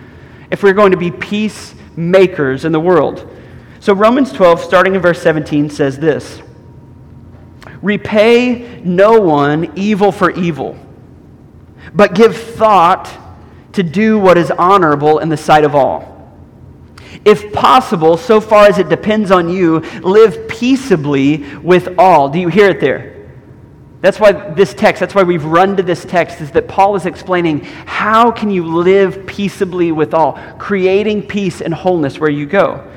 if 0.51 0.63
we're 0.63 0.73
going 0.73 0.91
to 0.91 0.97
be 0.97 1.11
peacemakers 1.11 2.65
in 2.65 2.71
the 2.71 2.79
world. 2.79 3.29
So, 3.79 3.93
Romans 3.93 4.31
12, 4.31 4.61
starting 4.61 4.95
in 4.95 5.01
verse 5.01 5.21
17, 5.21 5.69
says 5.69 5.97
this 5.97 6.41
Repay 7.81 8.81
no 8.83 9.19
one 9.19 9.71
evil 9.75 10.11
for 10.11 10.31
evil, 10.31 10.77
but 11.93 12.15
give 12.15 12.35
thought 12.35 13.09
to 13.73 13.83
do 13.83 14.17
what 14.17 14.37
is 14.37 14.51
honorable 14.51 15.19
in 15.19 15.29
the 15.29 15.37
sight 15.37 15.63
of 15.63 15.75
all. 15.75 16.15
If 17.25 17.53
possible, 17.53 18.17
so 18.17 18.41
far 18.41 18.65
as 18.65 18.79
it 18.79 18.89
depends 18.89 19.31
on 19.31 19.49
you, 19.49 19.79
live 20.01 20.47
peaceably 20.47 21.57
with 21.57 21.95
all. 21.97 22.29
Do 22.29 22.39
you 22.39 22.47
hear 22.47 22.69
it 22.69 22.79
there? 22.79 23.16
That's 24.01 24.19
why 24.19 24.31
this 24.31 24.73
text, 24.73 24.99
that's 24.99 25.15
why 25.15 25.23
we've 25.23 25.45
run 25.45 25.75
to 25.77 25.83
this 25.83 26.05
text, 26.05 26.39
is 26.39 26.51
that 26.51 26.67
Paul 26.67 26.95
is 26.95 27.05
explaining 27.05 27.61
how 27.63 28.29
can 28.31 28.51
you 28.51 28.63
live 28.63 29.25
peaceably 29.25 29.91
with 29.91 30.13
all, 30.13 30.33
creating 30.59 31.23
peace 31.23 31.61
and 31.61 31.73
wholeness 31.73 32.19
where 32.19 32.29
you 32.29 32.45
go. 32.45 32.87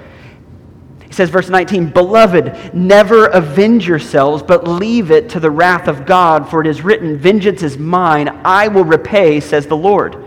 He 1.06 1.12
says, 1.12 1.30
verse 1.30 1.48
19, 1.48 1.90
Beloved, 1.90 2.74
never 2.74 3.26
avenge 3.26 3.88
yourselves, 3.88 4.42
but 4.42 4.68
leave 4.68 5.10
it 5.10 5.30
to 5.30 5.40
the 5.40 5.50
wrath 5.50 5.88
of 5.88 6.06
God, 6.06 6.48
for 6.48 6.60
it 6.60 6.66
is 6.66 6.82
written, 6.82 7.16
Vengeance 7.16 7.62
is 7.62 7.78
mine, 7.78 8.28
I 8.44 8.68
will 8.68 8.84
repay, 8.84 9.40
says 9.40 9.66
the 9.66 9.76
Lord. 9.76 10.24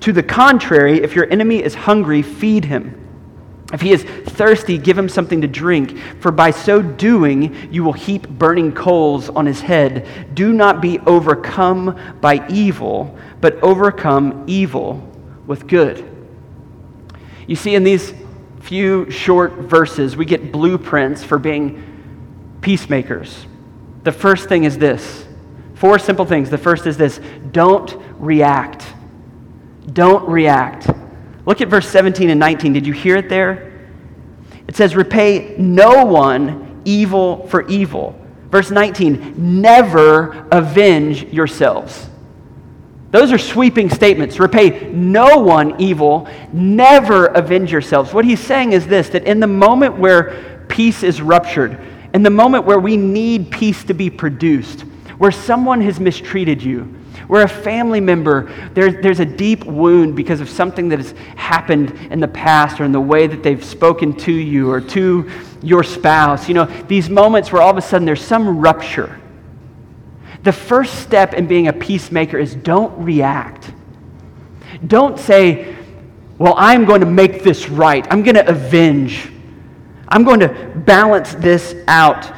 To 0.00 0.12
the 0.12 0.22
contrary, 0.22 1.02
if 1.02 1.14
your 1.14 1.30
enemy 1.30 1.62
is 1.62 1.74
hungry, 1.74 2.20
feed 2.20 2.66
him. 2.66 3.03
If 3.74 3.80
he 3.80 3.90
is 3.90 4.04
thirsty, 4.04 4.78
give 4.78 4.96
him 4.96 5.08
something 5.08 5.40
to 5.40 5.48
drink, 5.48 5.98
for 6.20 6.30
by 6.30 6.52
so 6.52 6.80
doing 6.80 7.72
you 7.72 7.82
will 7.82 7.92
heap 7.92 8.28
burning 8.28 8.70
coals 8.70 9.28
on 9.28 9.46
his 9.46 9.60
head. 9.60 10.06
Do 10.32 10.52
not 10.52 10.80
be 10.80 11.00
overcome 11.00 11.98
by 12.20 12.46
evil, 12.48 13.18
but 13.40 13.60
overcome 13.64 14.44
evil 14.46 15.02
with 15.48 15.66
good. 15.66 16.08
You 17.48 17.56
see, 17.56 17.74
in 17.74 17.82
these 17.82 18.14
few 18.60 19.10
short 19.10 19.54
verses, 19.54 20.16
we 20.16 20.24
get 20.24 20.52
blueprints 20.52 21.24
for 21.24 21.40
being 21.40 21.82
peacemakers. 22.60 23.44
The 24.04 24.12
first 24.12 24.48
thing 24.48 24.62
is 24.62 24.78
this 24.78 25.26
four 25.74 25.98
simple 25.98 26.24
things. 26.24 26.48
The 26.48 26.58
first 26.58 26.86
is 26.86 26.96
this 26.96 27.20
don't 27.50 27.92
react. 28.20 28.86
Don't 29.92 30.28
react. 30.28 30.93
Look 31.46 31.60
at 31.60 31.68
verse 31.68 31.88
17 31.88 32.30
and 32.30 32.40
19. 32.40 32.72
Did 32.72 32.86
you 32.86 32.92
hear 32.92 33.16
it 33.16 33.28
there? 33.28 33.72
It 34.66 34.76
says, 34.76 34.96
Repay 34.96 35.56
no 35.58 36.04
one 36.04 36.82
evil 36.84 37.46
for 37.48 37.66
evil. 37.68 38.18
Verse 38.50 38.70
19, 38.70 39.34
never 39.60 40.46
avenge 40.52 41.24
yourselves. 41.24 42.08
Those 43.10 43.32
are 43.32 43.38
sweeping 43.38 43.90
statements. 43.90 44.38
Repay 44.38 44.92
no 44.92 45.38
one 45.38 45.80
evil, 45.80 46.28
never 46.52 47.26
avenge 47.26 47.72
yourselves. 47.72 48.12
What 48.12 48.24
he's 48.24 48.40
saying 48.40 48.72
is 48.72 48.86
this 48.86 49.08
that 49.10 49.24
in 49.24 49.40
the 49.40 49.46
moment 49.46 49.98
where 49.98 50.64
peace 50.68 51.02
is 51.02 51.20
ruptured, 51.20 51.80
in 52.12 52.22
the 52.22 52.30
moment 52.30 52.64
where 52.64 52.78
we 52.78 52.96
need 52.96 53.50
peace 53.50 53.84
to 53.84 53.94
be 53.94 54.08
produced, 54.08 54.82
where 55.18 55.32
someone 55.32 55.80
has 55.80 55.98
mistreated 55.98 56.62
you, 56.62 56.92
where 57.26 57.44
a 57.44 57.48
family 57.48 58.00
member, 58.00 58.52
there, 58.74 59.00
there's 59.02 59.20
a 59.20 59.24
deep 59.24 59.64
wound 59.64 60.14
because 60.16 60.40
of 60.40 60.48
something 60.48 60.88
that 60.90 60.98
has 60.98 61.12
happened 61.36 61.90
in 62.10 62.20
the 62.20 62.28
past 62.28 62.80
or 62.80 62.84
in 62.84 62.92
the 62.92 63.00
way 63.00 63.26
that 63.26 63.42
they've 63.42 63.64
spoken 63.64 64.12
to 64.12 64.32
you 64.32 64.70
or 64.70 64.80
to 64.80 65.30
your 65.62 65.82
spouse. 65.82 66.48
You 66.48 66.54
know, 66.54 66.64
these 66.86 67.08
moments 67.08 67.52
where 67.52 67.62
all 67.62 67.70
of 67.70 67.76
a 67.76 67.82
sudden 67.82 68.04
there's 68.04 68.24
some 68.24 68.58
rupture. 68.58 69.20
The 70.42 70.52
first 70.52 71.00
step 71.00 71.34
in 71.34 71.46
being 71.46 71.68
a 71.68 71.72
peacemaker 71.72 72.38
is 72.38 72.54
don't 72.54 73.02
react. 73.02 73.72
Don't 74.86 75.18
say, 75.18 75.74
well, 76.36 76.54
I'm 76.58 76.84
going 76.84 77.00
to 77.00 77.06
make 77.06 77.42
this 77.42 77.68
right. 77.68 78.06
I'm 78.10 78.22
going 78.22 78.34
to 78.34 78.46
avenge. 78.46 79.30
I'm 80.08 80.24
going 80.24 80.40
to 80.40 80.72
balance 80.84 81.34
this 81.34 81.74
out. 81.88 82.30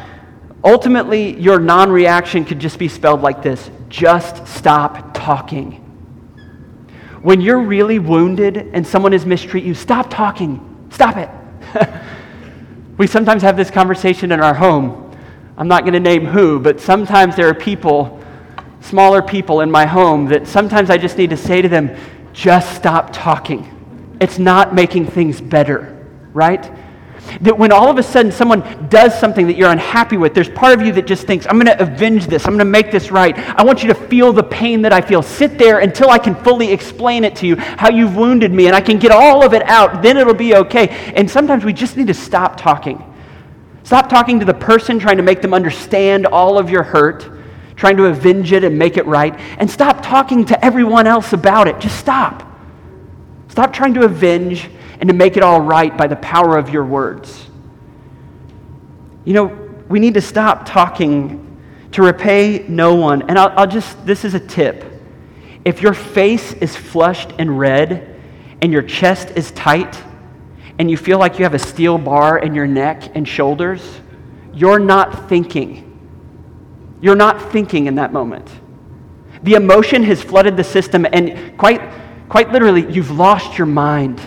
Ultimately, 0.63 1.39
your 1.41 1.59
non 1.59 1.91
reaction 1.91 2.45
could 2.45 2.61
just 2.61 2.79
be 2.79 2.89
spelled 2.89 3.23
like 3.23 3.43
this 3.43 3.71
just 3.89 4.47
stop 4.47 5.15
talking. 5.15 5.83
When 7.23 7.41
you're 7.41 7.61
really 7.61 7.99
wounded 7.99 8.57
and 8.57 8.87
someone 8.87 9.13
has 9.13 9.27
mistreated 9.27 9.67
you, 9.67 9.75
stop 9.75 10.11
talking. 10.11 10.89
Stop 10.91 11.17
it. 11.17 11.31
we 12.99 13.07
sometimes 13.07 13.43
have 13.43 13.57
this 13.57 13.71
conversation 13.71 14.33
in 14.33 14.41
our 14.41 14.55
home. 14.55 15.03
I'm 15.57 15.69
not 15.69 15.83
going 15.83 15.95
to 15.95 16.01
name 16.01 16.27
who, 16.27 16.61
but 16.61 16.81
sometimes 16.81 17.35
there 17.35 17.49
are 17.49 17.55
people, 17.55 18.23
smaller 18.81 19.23
people 19.23 19.63
in 19.63 19.71
my 19.71 19.87
home, 19.87 20.27
that 20.27 20.47
sometimes 20.47 20.91
I 20.91 20.99
just 20.99 21.17
need 21.17 21.31
to 21.31 21.37
say 21.37 21.63
to 21.63 21.69
them, 21.69 21.97
just 22.33 22.77
stop 22.77 23.13
talking. 23.13 24.17
It's 24.21 24.39
not 24.39 24.75
making 24.75 25.07
things 25.07 25.41
better, 25.41 26.07
right? 26.33 26.71
That 27.41 27.59
when 27.59 27.73
all 27.73 27.91
of 27.91 27.99
a 27.99 28.03
sudden 28.03 28.33
someone 28.33 28.89
does 28.89 29.19
something 29.19 29.47
that 29.47 29.57
you're 29.57 29.71
unhappy 29.71 30.17
with, 30.17 30.35
there's 30.35 30.49
part 30.49 30.79
of 30.79 30.87
you 30.87 30.93
that 30.93 31.07
just 31.07 31.27
thinks, 31.27 31.47
I'm 31.47 31.59
going 31.59 31.67
to 31.67 31.83
avenge 31.83 32.27
this. 32.27 32.47
I'm 32.47 32.53
going 32.53 32.59
to 32.61 32.65
make 32.65 32.91
this 32.91 33.11
right. 33.11 33.37
I 33.39 33.65
want 33.65 33.83
you 33.83 33.89
to 33.89 33.95
feel 33.95 34.33
the 34.33 34.43
pain 34.43 34.83
that 34.83 34.93
I 34.93 35.01
feel. 35.01 35.23
Sit 35.23 35.59
there 35.59 35.81
until 35.81 36.11
I 36.11 36.19
can 36.19 36.35
fully 36.35 36.73
explain 36.73 37.25
it 37.25 37.37
to 37.37 37.47
you 37.47 37.57
how 37.57 37.91
you've 37.91 38.17
wounded 38.17 38.53
me 38.53 38.67
and 38.67 38.77
I 38.77 38.81
can 38.81 38.99
get 38.99 39.11
all 39.11 39.45
of 39.45 39.55
it 39.55 39.63
out. 39.63 40.03
Then 40.03 40.17
it'll 40.17 40.35
be 40.35 40.55
okay. 40.57 40.89
And 41.15 41.31
sometimes 41.31 41.65
we 41.65 41.73
just 41.73 41.97
need 41.97 42.07
to 42.07 42.15
stop 42.15 42.57
talking. 42.57 43.03
Stop 43.83 44.09
talking 44.09 44.41
to 44.41 44.45
the 44.45 44.55
person, 44.55 44.99
trying 44.99 45.17
to 45.17 45.23
make 45.23 45.43
them 45.43 45.55
understand 45.55 46.27
all 46.27 46.59
of 46.59 46.69
your 46.69 46.83
hurt, 46.83 47.31
trying 47.77 47.97
to 47.97 48.07
avenge 48.07 48.53
it 48.53 48.65
and 48.65 48.77
make 48.77 48.97
it 48.97 49.07
right. 49.07 49.39
And 49.59 49.71
stop 49.71 50.03
talking 50.03 50.45
to 50.47 50.65
everyone 50.65 51.07
else 51.07 51.33
about 51.33 51.69
it. 51.69 51.79
Just 51.79 51.99
stop. 51.99 52.43
Stop 53.49 53.73
trying 53.73 53.95
to 53.95 54.03
avenge 54.03 54.69
and 55.01 55.09
to 55.09 55.15
make 55.15 55.37
it 55.37 55.43
all 55.43 55.61
right 55.61 55.97
by 55.97 56.07
the 56.07 56.17
power 56.17 56.57
of 56.57 56.71
your 56.71 56.85
words. 56.85 57.47
You 59.25 59.35
know, 59.35 59.47
we 59.89 59.99
need 59.99 60.15
to 60.15 60.21
stop 60.21 60.67
talking 60.67 61.43
to 61.93 62.03
repay 62.03 62.65
no 62.69 62.95
one. 62.95 63.23
And 63.23 63.39
I'll, 63.39 63.53
I'll, 63.57 63.67
just, 63.67 64.05
this 64.07 64.25
is 64.25 64.35
a 64.35 64.41
tip. 64.41 64.85
If 65.65 65.83
your 65.83 65.95
face 65.95 66.53
is 66.55 66.77
flushed 66.77 67.33
and 67.39 67.59
red 67.59 68.21
and 68.63 68.73
your 68.73 68.83
chest 68.83 69.31
is 69.37 69.51
tight 69.53 70.03
and 70.79 70.91
you 70.91 70.97
feel 70.97 71.19
like 71.19 71.39
you 71.39 71.45
have 71.45 71.55
a 71.55 71.59
steel 71.59 71.99
bar 71.99 72.39
in 72.39 72.55
your 72.55 72.67
neck 72.67 73.17
and 73.17 73.27
shoulders, 73.27 74.01
you're 74.53 74.79
not 74.79 75.29
thinking. 75.29 75.83
You're 77.01 77.17
not 77.17 77.53
thinking 77.53 77.87
in 77.87 77.97
that 77.97 78.13
moment. 78.13 78.49
The 79.43 79.55
emotion 79.55 80.03
has 80.05 80.23
flooded 80.23 80.57
the 80.57 80.65
system, 80.65 81.07
and 81.13 81.57
quite, 81.59 81.81
quite 82.29 82.51
literally, 82.53 82.91
you've 82.93 83.11
lost 83.11 83.59
your 83.59 83.67
mind. 83.67 84.21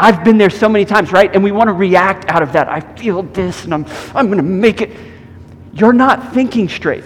I've 0.00 0.24
been 0.24 0.38
there 0.38 0.50
so 0.50 0.66
many 0.66 0.86
times, 0.86 1.12
right? 1.12 1.32
And 1.34 1.44
we 1.44 1.52
want 1.52 1.68
to 1.68 1.74
react 1.74 2.28
out 2.30 2.42
of 2.42 2.54
that. 2.54 2.70
I 2.70 2.80
feel 2.80 3.22
this 3.22 3.64
and 3.64 3.74
I'm, 3.74 3.84
I'm 4.14 4.26
going 4.26 4.38
to 4.38 4.42
make 4.42 4.80
it. 4.80 4.96
you're 5.74 5.92
not 5.92 6.32
thinking 6.32 6.70
straight. 6.70 7.04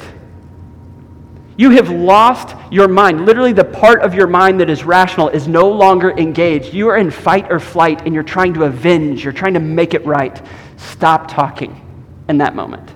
You 1.56 1.70
have 1.70 1.90
lost 1.90 2.56
your 2.70 2.86
mind. 2.86 3.26
Literally, 3.26 3.52
the 3.52 3.64
part 3.64 4.02
of 4.02 4.14
your 4.14 4.28
mind 4.28 4.60
that 4.60 4.70
is 4.70 4.84
rational 4.84 5.28
is 5.28 5.48
no 5.48 5.68
longer 5.68 6.12
engaged. 6.12 6.72
You 6.72 6.88
are 6.88 6.96
in 6.96 7.10
fight 7.10 7.50
or 7.50 7.58
flight 7.58 8.02
and 8.06 8.14
you're 8.14 8.22
trying 8.22 8.54
to 8.54 8.64
avenge, 8.64 9.24
you're 9.24 9.32
trying 9.32 9.54
to 9.54 9.60
make 9.60 9.94
it 9.94 10.04
right. 10.06 10.40
Stop 10.76 11.28
talking 11.28 11.80
in 12.28 12.38
that 12.38 12.54
moment. 12.54 12.88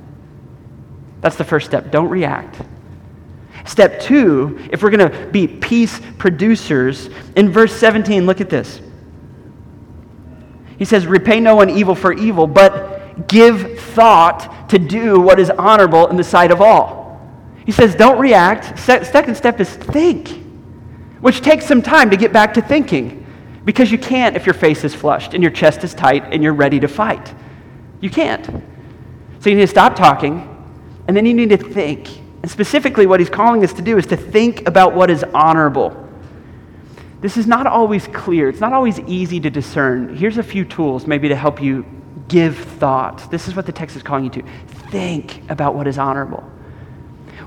That's 1.20 1.36
the 1.36 1.44
first 1.44 1.66
step. 1.66 1.90
Don't 1.90 2.08
react. 2.08 2.60
Step 3.64 4.00
two, 4.00 4.58
if 4.70 4.82
we're 4.82 4.90
going 4.90 5.10
to 5.10 5.26
be 5.26 5.46
peace 5.46 6.00
producers, 6.18 7.10
in 7.34 7.50
verse 7.50 7.74
17, 7.74 8.26
look 8.26 8.40
at 8.40 8.48
this. 8.48 8.80
He 10.78 10.84
says, 10.84 11.06
Repay 11.06 11.40
no 11.40 11.56
one 11.56 11.68
evil 11.68 11.94
for 11.94 12.12
evil, 12.12 12.46
but 12.46 13.26
give 13.28 13.78
thought 13.80 14.68
to 14.70 14.78
do 14.78 15.20
what 15.20 15.40
is 15.40 15.50
honorable 15.50 16.06
in 16.06 16.16
the 16.16 16.24
sight 16.24 16.50
of 16.50 16.60
all. 16.60 17.20
He 17.66 17.72
says, 17.72 17.94
Don't 17.94 18.18
react. 18.18 18.78
Se- 18.78 19.04
second 19.04 19.34
step 19.34 19.60
is 19.60 19.68
think, 19.68 20.28
which 21.20 21.40
takes 21.40 21.66
some 21.66 21.82
time 21.82 22.10
to 22.10 22.16
get 22.16 22.32
back 22.32 22.54
to 22.54 22.62
thinking 22.62 23.26
because 23.64 23.92
you 23.92 23.98
can't 23.98 24.36
if 24.36 24.46
your 24.46 24.54
face 24.54 24.84
is 24.84 24.94
flushed 24.94 25.34
and 25.34 25.42
your 25.42 25.52
chest 25.52 25.84
is 25.84 25.92
tight 25.92 26.24
and 26.32 26.42
you're 26.42 26.54
ready 26.54 26.80
to 26.80 26.88
fight. 26.88 27.34
You 28.00 28.08
can't. 28.08 28.46
So 29.40 29.50
you 29.50 29.56
need 29.56 29.62
to 29.62 29.66
stop 29.66 29.94
talking 29.94 30.54
and 31.06 31.16
then 31.16 31.26
you 31.26 31.34
need 31.34 31.50
to 31.50 31.56
think. 31.56 32.08
And 32.42 32.50
specifically, 32.50 33.06
what 33.06 33.20
he's 33.20 33.28
calling 33.28 33.64
us 33.64 33.72
to 33.74 33.82
do 33.82 33.98
is 33.98 34.06
to 34.06 34.16
think 34.16 34.66
about 34.68 34.94
what 34.94 35.10
is 35.10 35.24
honorable. 35.34 36.07
This 37.20 37.36
is 37.36 37.46
not 37.46 37.66
always 37.66 38.06
clear, 38.08 38.48
it's 38.48 38.60
not 38.60 38.72
always 38.72 39.00
easy 39.00 39.40
to 39.40 39.50
discern. 39.50 40.16
Here's 40.16 40.38
a 40.38 40.42
few 40.42 40.64
tools 40.64 41.06
maybe 41.06 41.28
to 41.28 41.36
help 41.36 41.60
you 41.60 41.84
give 42.28 42.56
thought. 42.56 43.30
This 43.30 43.48
is 43.48 43.56
what 43.56 43.66
the 43.66 43.72
text 43.72 43.96
is 43.96 44.02
calling 44.02 44.24
you 44.24 44.30
to. 44.30 44.42
Think 44.90 45.50
about 45.50 45.74
what 45.74 45.86
is 45.86 45.98
honorable. 45.98 46.40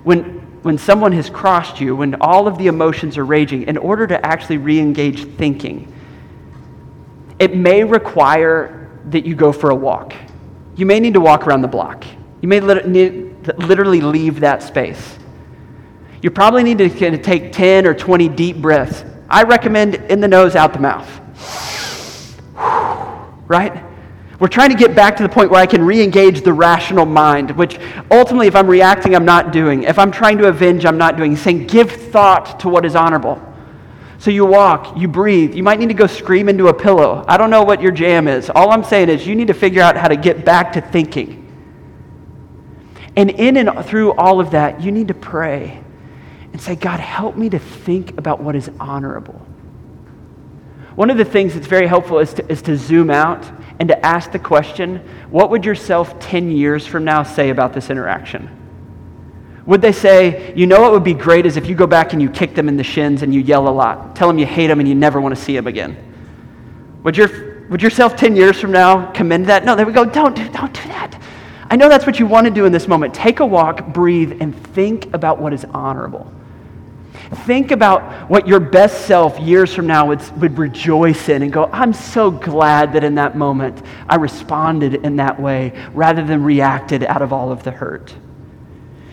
When, 0.04 0.40
when 0.64 0.78
someone 0.78 1.12
has 1.14 1.30
crossed 1.30 1.80
you, 1.80 1.96
when 1.96 2.16
all 2.22 2.48
of 2.48 2.58
the 2.58 2.68
emotions 2.68 3.18
are 3.18 3.26
raging, 3.26 3.64
in 3.64 3.78
order 3.78 4.08
to 4.08 4.26
actually 4.26 4.58
re 4.58 4.80
engage 4.80 5.24
thinking, 5.36 5.94
it 7.40 7.56
may 7.56 7.84
require 7.84 8.90
that 9.06 9.26
you 9.26 9.36
go 9.36 9.52
for 9.52 9.70
a 9.70 9.76
walk. 9.76 10.14
You 10.76 10.86
may 10.86 11.00
need 11.00 11.14
to 11.14 11.22
walk 11.22 11.48
around 11.48 11.62
the 11.62 11.68
block. 11.68 12.06
You 12.42 12.48
may 12.48 12.60
literally 12.60 14.02
leave 14.02 14.40
that 14.42 14.64
space. 14.64 15.18
You 16.22 16.30
probably 16.30 16.64
need 16.64 16.78
to 16.80 17.18
take 17.18 17.52
10 17.52 17.86
or 17.88 17.94
20 17.94 18.30
deep 18.30 18.58
breaths. 18.58 19.04
I 19.32 19.44
recommend 19.44 19.96
in 19.96 20.20
the 20.20 20.28
nose, 20.28 20.56
out 20.56 20.74
the 20.74 20.80
mouth. 20.80 21.10
right? 23.48 23.84
We're 24.40 24.48
trying 24.48 24.72
to 24.72 24.76
get 24.76 24.96
back 24.96 25.16
to 25.18 25.24
the 25.24 25.30
point 25.30 25.52
where 25.52 25.62
I 25.62 25.68
can 25.68 25.84
re 25.84 26.02
engage 26.02 26.42
the 26.42 26.52
rational 26.52 27.06
mind, 27.06 27.52
which 27.52 27.80
ultimately, 28.10 28.48
if 28.48 28.56
I'm 28.56 28.68
reacting, 28.68 29.16
I'm 29.16 29.24
not 29.24 29.54
doing. 29.54 29.84
If 29.84 30.00
I'm 30.00 30.12
trying 30.12 30.38
to 30.40 30.48
avenge, 30.48 30.86
I'm 30.86 30.98
not 30.98 31.16
doing. 31.16 31.32
He's 31.32 31.42
saying, 31.42 31.68
give 31.68 31.92
thought 31.92 32.60
to 32.62 32.70
what 32.70 32.84
is 32.86 32.96
honorable. 32.96 33.42
So 34.18 34.32
you 34.32 34.46
walk, 34.46 34.98
you 34.98 35.08
breathe. 35.08 35.56
You 35.56 35.64
might 35.64 35.80
need 35.80 35.90
to 35.90 35.94
go 35.94 36.08
scream 36.08 36.50
into 36.50 36.68
a 36.68 36.74
pillow. 36.74 37.24
I 37.28 37.38
don't 37.38 37.50
know 37.50 37.64
what 37.64 37.82
your 37.82 37.92
jam 37.92 38.28
is. 38.28 38.50
All 38.50 38.72
I'm 38.72 38.84
saying 38.84 39.10
is 39.10 39.26
you 39.26 39.36
need 39.36 39.48
to 39.48 39.54
figure 39.54 39.82
out 39.82 39.96
how 39.96 40.08
to 40.08 40.18
get 40.18 40.44
back 40.44 40.74
to 40.74 40.82
thinking. 40.82 41.38
And 43.16 43.30
in 43.30 43.58
and 43.58 43.86
through 43.86 44.14
all 44.14 44.40
of 44.40 44.52
that, 44.52 44.82
you 44.82 44.92
need 44.92 45.08
to 45.08 45.14
pray 45.14 45.84
and 46.52 46.62
say, 46.62 46.76
God, 46.76 47.00
help 47.00 47.36
me 47.36 47.50
to 47.50 47.60
think 47.60 48.18
about 48.18 48.42
what 48.42 48.56
is 48.56 48.70
honorable. 48.80 49.40
One 50.96 51.10
of 51.10 51.18
the 51.18 51.26
things 51.26 51.54
that's 51.54 51.68
very 51.68 51.88
helpful 51.88 52.20
is 52.20 52.34
to, 52.36 52.52
is 52.52 52.62
to 52.64 52.76
zoom 52.76 53.10
out 53.10 53.50
and 53.80 53.88
to 53.90 54.06
ask 54.06 54.32
the 54.32 54.40
question 54.40 54.98
what 55.30 55.50
would 55.50 55.66
yourself 55.66 56.20
10 56.20 56.52
years 56.52 56.86
from 56.86 57.04
now 57.04 57.24
say 57.24 57.50
about 57.50 57.74
this 57.74 57.90
interaction? 57.90 58.58
Would 59.66 59.82
they 59.82 59.92
say, 59.92 60.54
you 60.56 60.68
know 60.68 60.82
what 60.82 60.92
would 60.92 61.04
be 61.04 61.14
great 61.14 61.46
is 61.46 61.56
if 61.56 61.68
you 61.68 61.76
go 61.76 61.88
back 61.88 62.14
and 62.14 62.22
you 62.22 62.30
kick 62.30 62.56
them 62.56 62.68
in 62.68 62.76
the 62.76 62.84
shins 62.84 63.22
and 63.22 63.34
you 63.34 63.42
yell 63.42 63.68
a 63.68 63.70
lot, 63.70 64.16
tell 64.16 64.28
them 64.28 64.38
you 64.38 64.46
hate 64.46 64.68
them 64.68 64.80
and 64.80 64.90
you 64.90 64.96
never 64.96 65.22
want 65.22 65.36
to 65.36 65.42
see 65.42 65.56
them 65.56 65.68
again? 65.68 65.96
Would, 67.04 67.16
your, 67.16 67.68
would 67.70 67.82
yourself 67.82 68.16
10 68.16 68.36
years 68.36 68.60
from 68.60 68.72
now 68.72 69.12
commend 69.12 69.46
that? 69.48 69.64
No, 69.64 69.76
they 69.76 69.86
would 69.86 69.94
go, 69.94 70.04
don't 70.04 70.36
do, 70.36 70.50
don't 70.50 70.74
do 70.74 70.88
that. 70.90 71.20
I 71.70 71.78
know 71.78 71.88
that's 71.88 72.06
what 72.06 72.20
you 72.20 72.26
want 72.26 72.46
to 72.48 72.52
do 72.52 72.66
in 72.66 72.72
this 72.74 72.88
moment. 72.88 73.14
Take 73.14 73.40
a 73.40 73.46
walk, 73.46 73.88
breathe, 73.94 74.42
and 74.42 74.54
think 74.74 75.14
about 75.14 75.40
what 75.40 75.54
is 75.54 75.66
honorable. 75.74 76.32
Think 77.34 77.72
about 77.72 78.30
what 78.30 78.48
your 78.48 78.60
best 78.60 79.06
self 79.06 79.40
years 79.40 79.74
from 79.74 79.88
now 79.88 80.08
would, 80.08 80.22
would 80.42 80.58
rejoice 80.58 81.30
in 81.30 81.44
and 81.44 81.52
go, 81.52 81.70
I'm 81.72 81.94
so 81.94 82.30
glad 82.30 82.94
that 82.94 83.04
in 83.04 83.16
that 83.16 83.38
moment 83.38 83.82
I 84.10 84.16
responded 84.16 84.96
in 84.96 85.16
that 85.16 85.40
way 85.40 85.72
rather 85.94 86.24
than 86.24 86.44
reacted 86.44 87.04
out 87.04 87.22
of 87.22 87.32
all 87.32 87.52
of 87.52 87.64
the 87.64 87.72
hurt. 87.72 88.14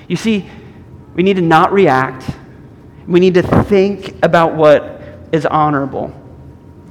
You 0.09 0.17
see, 0.17 0.49
we 1.15 1.23
need 1.23 1.37
to 1.37 1.43
not 1.43 1.73
react. 1.73 2.29
We 3.07 3.21
need 3.21 3.35
to 3.35 3.43
think 3.43 4.17
about 4.25 4.55
what 4.55 5.01
is 5.33 5.47
honorable. 5.47 6.13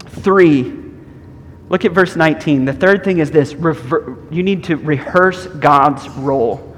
Three, 0.07 0.77
Look 1.69 1.83
at 1.83 1.91
verse 1.91 2.15
19. 2.15 2.65
The 2.65 2.73
third 2.73 3.03
thing 3.03 3.19
is 3.19 3.29
this 3.29 3.53
rever- 3.53 4.17
you 4.31 4.43
need 4.43 4.63
to 4.65 4.77
rehearse 4.77 5.47
God's 5.47 6.07
role. 6.09 6.75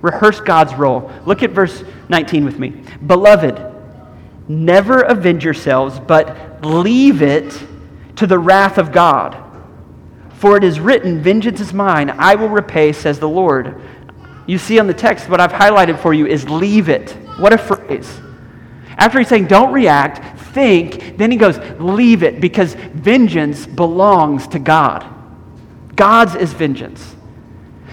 Rehearse 0.00 0.40
God's 0.40 0.74
role. 0.74 1.10
Look 1.26 1.42
at 1.42 1.50
verse 1.50 1.84
19 2.08 2.44
with 2.44 2.58
me. 2.58 2.82
Beloved, 3.06 3.71
never 4.48 5.02
avenge 5.02 5.44
yourselves, 5.44 5.98
but 6.00 6.64
leave 6.64 7.22
it 7.22 7.62
to 8.16 8.26
the 8.26 8.38
wrath 8.38 8.78
of 8.78 8.92
God. 8.92 9.36
For 10.34 10.56
it 10.56 10.64
is 10.64 10.80
written, 10.80 11.22
Vengeance 11.22 11.60
is 11.60 11.72
mine, 11.72 12.10
I 12.10 12.34
will 12.34 12.48
repay, 12.48 12.92
says 12.92 13.18
the 13.18 13.28
Lord. 13.28 13.80
You 14.46 14.58
see 14.58 14.78
on 14.78 14.86
the 14.86 14.94
text, 14.94 15.28
what 15.28 15.40
I've 15.40 15.52
highlighted 15.52 15.98
for 15.98 16.12
you 16.12 16.26
is 16.26 16.48
leave 16.48 16.88
it. 16.88 17.12
What 17.38 17.52
a 17.52 17.58
phrase. 17.58 18.20
After 18.96 19.18
he's 19.18 19.28
saying, 19.28 19.46
don't 19.46 19.72
react, 19.72 20.40
think, 20.52 21.16
then 21.16 21.30
he 21.30 21.36
goes, 21.36 21.58
leave 21.80 22.22
it 22.22 22.40
because 22.40 22.74
vengeance 22.74 23.66
belongs 23.66 24.46
to 24.48 24.58
God. 24.58 25.06
God's 25.96 26.34
is 26.34 26.52
vengeance. 26.52 27.14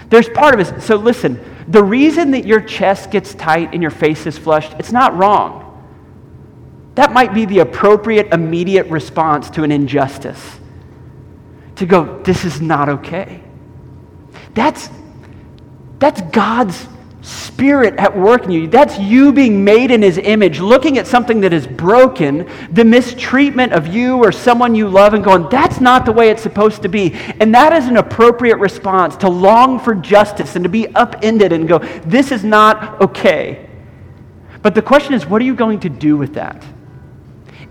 There's 0.08 0.28
part 0.28 0.54
of 0.54 0.60
it. 0.60 0.82
So 0.82 0.96
listen, 0.96 1.40
the 1.68 1.82
reason 1.82 2.32
that 2.32 2.46
your 2.46 2.60
chest 2.60 3.10
gets 3.10 3.34
tight 3.34 3.72
and 3.72 3.80
your 3.80 3.92
face 3.92 4.26
is 4.26 4.36
flushed, 4.36 4.74
it's 4.78 4.92
not 4.92 5.16
wrong. 5.16 5.59
That 7.00 7.14
might 7.14 7.32
be 7.32 7.46
the 7.46 7.60
appropriate 7.60 8.30
immediate 8.30 8.86
response 8.88 9.48
to 9.52 9.62
an 9.62 9.72
injustice. 9.72 10.60
To 11.76 11.86
go, 11.86 12.20
this 12.24 12.44
is 12.44 12.60
not 12.60 12.90
okay. 12.90 13.42
That's, 14.52 14.90
that's 15.98 16.20
God's 16.30 16.86
Spirit 17.22 17.94
at 17.96 18.14
work 18.14 18.44
in 18.44 18.50
you. 18.50 18.66
That's 18.66 18.98
you 18.98 19.32
being 19.32 19.64
made 19.64 19.90
in 19.90 20.02
His 20.02 20.18
image, 20.18 20.60
looking 20.60 20.98
at 20.98 21.06
something 21.06 21.40
that 21.40 21.54
is 21.54 21.66
broken, 21.66 22.46
the 22.70 22.84
mistreatment 22.84 23.72
of 23.72 23.86
you 23.86 24.18
or 24.18 24.30
someone 24.30 24.74
you 24.74 24.86
love, 24.86 25.14
and 25.14 25.24
going, 25.24 25.48
that's 25.48 25.80
not 25.80 26.04
the 26.04 26.12
way 26.12 26.28
it's 26.28 26.42
supposed 26.42 26.82
to 26.82 26.90
be. 26.90 27.14
And 27.40 27.54
that 27.54 27.72
is 27.72 27.86
an 27.86 27.96
appropriate 27.96 28.58
response 28.58 29.16
to 29.16 29.28
long 29.30 29.78
for 29.78 29.94
justice 29.94 30.54
and 30.54 30.64
to 30.64 30.68
be 30.68 30.86
upended 30.88 31.50
and 31.54 31.66
go, 31.66 31.78
this 32.04 32.30
is 32.30 32.44
not 32.44 33.00
okay. 33.00 33.70
But 34.60 34.74
the 34.74 34.82
question 34.82 35.14
is, 35.14 35.24
what 35.24 35.40
are 35.40 35.46
you 35.46 35.54
going 35.54 35.80
to 35.80 35.88
do 35.88 36.18
with 36.18 36.34
that? 36.34 36.62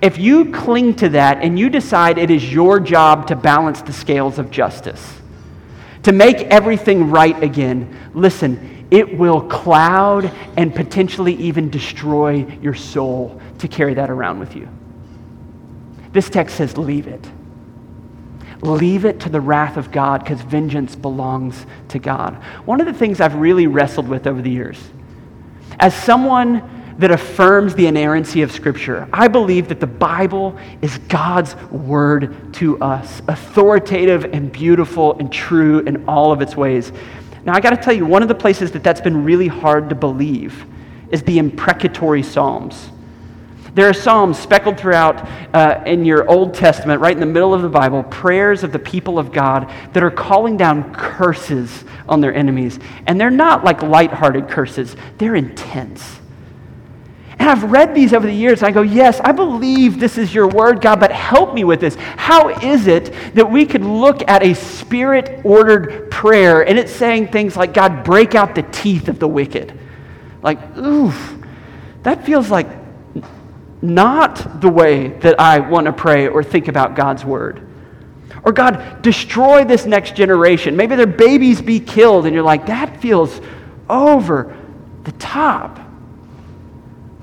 If 0.01 0.17
you 0.17 0.51
cling 0.51 0.95
to 0.95 1.09
that 1.09 1.39
and 1.41 1.59
you 1.59 1.69
decide 1.69 2.17
it 2.17 2.31
is 2.31 2.51
your 2.51 2.79
job 2.79 3.27
to 3.27 3.35
balance 3.35 3.81
the 3.81 3.91
scales 3.91 4.39
of 4.39 4.49
justice, 4.49 5.15
to 6.03 6.13
make 6.13 6.37
everything 6.37 7.09
right 7.09 7.41
again, 7.43 8.11
listen, 8.13 8.87
it 8.91 9.17
will 9.17 9.41
cloud 9.41 10.31
and 10.57 10.73
potentially 10.73 11.35
even 11.35 11.69
destroy 11.69 12.45
your 12.61 12.73
soul 12.73 13.41
to 13.59 13.67
carry 13.67 13.93
that 13.95 14.09
around 14.09 14.39
with 14.39 14.55
you. 14.55 14.67
This 16.11 16.29
text 16.29 16.55
says, 16.55 16.77
leave 16.77 17.07
it. 17.07 17.27
Leave 18.61 19.05
it 19.05 19.19
to 19.21 19.29
the 19.29 19.39
wrath 19.39 19.77
of 19.77 19.91
God 19.91 20.23
because 20.23 20.41
vengeance 20.41 20.95
belongs 20.95 21.65
to 21.89 21.99
God. 21.99 22.35
One 22.65 22.81
of 22.81 22.87
the 22.87 22.93
things 22.93 23.21
I've 23.21 23.35
really 23.35 23.67
wrestled 23.67 24.07
with 24.07 24.27
over 24.27 24.41
the 24.41 24.49
years, 24.49 24.77
as 25.79 25.93
someone 25.93 26.78
that 26.99 27.11
affirms 27.11 27.73
the 27.75 27.87
inerrancy 27.87 28.41
of 28.41 28.51
Scripture, 28.51 29.07
I 29.11 29.29
believe 29.29 29.69
that 29.69 29.79
the 29.79 29.87
Bible 29.87 30.57
is 30.81 30.97
God's 31.07 31.55
word 31.71 32.53
to 32.55 32.77
us, 32.79 33.21
authoritative 33.27 34.25
and 34.25 34.51
beautiful 34.51 35.17
and 35.17 35.31
true 35.31 35.79
in 35.79 36.07
all 36.07 36.31
of 36.31 36.41
its 36.41 36.55
ways. 36.57 36.91
Now, 37.45 37.53
I 37.53 37.61
got 37.61 37.69
to 37.69 37.77
tell 37.77 37.93
you, 37.93 38.05
one 38.05 38.21
of 38.21 38.27
the 38.27 38.35
places 38.35 38.71
that 38.73 38.83
that's 38.83 38.99
been 38.99 39.23
really 39.23 39.47
hard 39.47 39.89
to 39.89 39.95
believe 39.95 40.65
is 41.09 41.23
the 41.23 41.39
imprecatory 41.39 42.21
Psalms. 42.21 42.89
There 43.73 43.87
are 43.87 43.93
Psalms 43.93 44.37
speckled 44.37 44.77
throughout 44.77 45.25
uh, 45.53 45.81
in 45.85 46.03
your 46.03 46.29
Old 46.29 46.53
Testament, 46.53 46.99
right 46.99 47.13
in 47.13 47.19
the 47.21 47.25
middle 47.25 47.53
of 47.53 47.61
the 47.61 47.69
Bible, 47.69 48.03
prayers 48.03 48.63
of 48.63 48.73
the 48.73 48.79
people 48.79 49.17
of 49.17 49.31
God 49.31 49.71
that 49.93 50.03
are 50.03 50.11
calling 50.11 50.57
down 50.57 50.93
curses 50.93 51.85
on 52.09 52.19
their 52.19 52.33
enemies. 52.33 52.77
And 53.07 53.21
they're 53.21 53.29
not 53.29 53.63
like 53.63 53.81
lighthearted 53.81 54.49
curses, 54.49 54.97
they're 55.17 55.35
intense. 55.35 56.18
And 57.39 57.49
I've 57.49 57.63
read 57.71 57.95
these 57.95 58.13
over 58.13 58.27
the 58.27 58.33
years. 58.33 58.61
And 58.61 58.67
I 58.67 58.71
go, 58.71 58.81
Yes, 58.81 59.21
I 59.21 59.31
believe 59.31 59.99
this 59.99 60.17
is 60.17 60.33
your 60.33 60.47
word, 60.47 60.81
God, 60.81 60.99
but 60.99 61.11
help 61.11 61.53
me 61.53 61.63
with 61.63 61.79
this. 61.79 61.95
How 61.95 62.49
is 62.49 62.87
it 62.87 63.13
that 63.33 63.49
we 63.49 63.65
could 63.65 63.83
look 63.83 64.27
at 64.27 64.43
a 64.43 64.53
spirit 64.53 65.41
ordered 65.45 66.11
prayer 66.11 66.67
and 66.67 66.77
it's 66.77 66.91
saying 66.91 67.29
things 67.29 67.55
like, 67.55 67.73
God, 67.73 68.03
break 68.03 68.35
out 68.35 68.55
the 68.55 68.63
teeth 68.63 69.07
of 69.07 69.19
the 69.19 69.27
wicked? 69.27 69.77
Like, 70.41 70.77
oof, 70.77 71.35
that 72.03 72.25
feels 72.25 72.51
like 72.51 72.67
not 73.81 74.59
the 74.59 74.69
way 74.69 75.07
that 75.19 75.39
I 75.39 75.59
want 75.59 75.85
to 75.85 75.93
pray 75.93 76.27
or 76.27 76.43
think 76.43 76.67
about 76.67 76.95
God's 76.95 77.23
word. 77.23 77.65
Or, 78.43 78.51
God, 78.51 79.01
destroy 79.01 79.65
this 79.65 79.85
next 79.85 80.15
generation. 80.15 80.75
Maybe 80.75 80.95
their 80.95 81.07
babies 81.07 81.61
be 81.61 81.79
killed, 81.79 82.25
and 82.25 82.33
you're 82.33 82.43
like, 82.43 82.67
that 82.67 83.01
feels 83.01 83.41
over 83.89 84.57
the 85.03 85.11
top. 85.13 85.79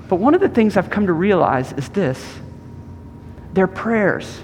But 0.07 0.17
one 0.17 0.33
of 0.33 0.41
the 0.41 0.49
things 0.49 0.77
I've 0.77 0.89
come 0.89 1.07
to 1.07 1.13
realize 1.13 1.73
is 1.73 1.89
this 1.89 2.23
they're 3.53 3.67
prayers. 3.67 4.41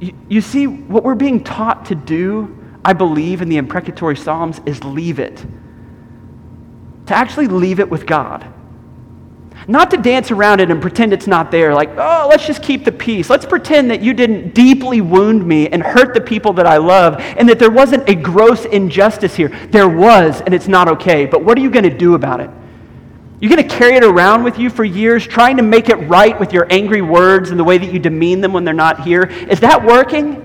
You, 0.00 0.14
you 0.28 0.40
see, 0.40 0.66
what 0.66 1.04
we're 1.04 1.14
being 1.14 1.44
taught 1.44 1.86
to 1.86 1.94
do, 1.94 2.56
I 2.84 2.92
believe, 2.92 3.42
in 3.42 3.48
the 3.48 3.58
imprecatory 3.58 4.16
Psalms 4.16 4.60
is 4.66 4.82
leave 4.84 5.18
it. 5.18 5.44
To 7.06 7.14
actually 7.14 7.48
leave 7.48 7.80
it 7.80 7.88
with 7.88 8.06
God. 8.06 8.50
Not 9.68 9.90
to 9.92 9.96
dance 9.96 10.30
around 10.30 10.60
it 10.60 10.70
and 10.70 10.80
pretend 10.80 11.12
it's 11.12 11.26
not 11.26 11.50
there, 11.50 11.74
like, 11.74 11.90
oh, 11.96 12.26
let's 12.28 12.46
just 12.46 12.62
keep 12.62 12.84
the 12.84 12.92
peace. 12.92 13.30
Let's 13.30 13.46
pretend 13.46 13.90
that 13.90 14.02
you 14.02 14.12
didn't 14.12 14.54
deeply 14.54 15.00
wound 15.00 15.46
me 15.46 15.68
and 15.68 15.82
hurt 15.82 16.12
the 16.12 16.20
people 16.20 16.52
that 16.54 16.66
I 16.66 16.78
love, 16.78 17.16
and 17.18 17.48
that 17.48 17.58
there 17.58 17.70
wasn't 17.70 18.08
a 18.08 18.14
gross 18.14 18.64
injustice 18.64 19.34
here. 19.34 19.48
There 19.70 19.88
was, 19.88 20.40
and 20.42 20.52
it's 20.52 20.68
not 20.68 20.88
okay. 20.88 21.24
But 21.24 21.44
what 21.44 21.56
are 21.56 21.60
you 21.60 21.70
going 21.70 21.84
to 21.84 21.96
do 21.96 22.14
about 22.14 22.40
it? 22.40 22.50
You're 23.40 23.50
going 23.50 23.68
to 23.68 23.76
carry 23.76 23.96
it 23.96 24.04
around 24.04 24.44
with 24.44 24.58
you 24.58 24.70
for 24.70 24.84
years, 24.84 25.26
trying 25.26 25.56
to 25.56 25.62
make 25.62 25.88
it 25.88 25.96
right 25.96 26.38
with 26.38 26.52
your 26.52 26.66
angry 26.70 27.02
words 27.02 27.50
and 27.50 27.58
the 27.58 27.64
way 27.64 27.78
that 27.78 27.92
you 27.92 27.98
demean 27.98 28.40
them 28.40 28.52
when 28.52 28.64
they're 28.64 28.72
not 28.72 29.00
here. 29.00 29.24
Is 29.24 29.60
that 29.60 29.84
working? 29.84 30.40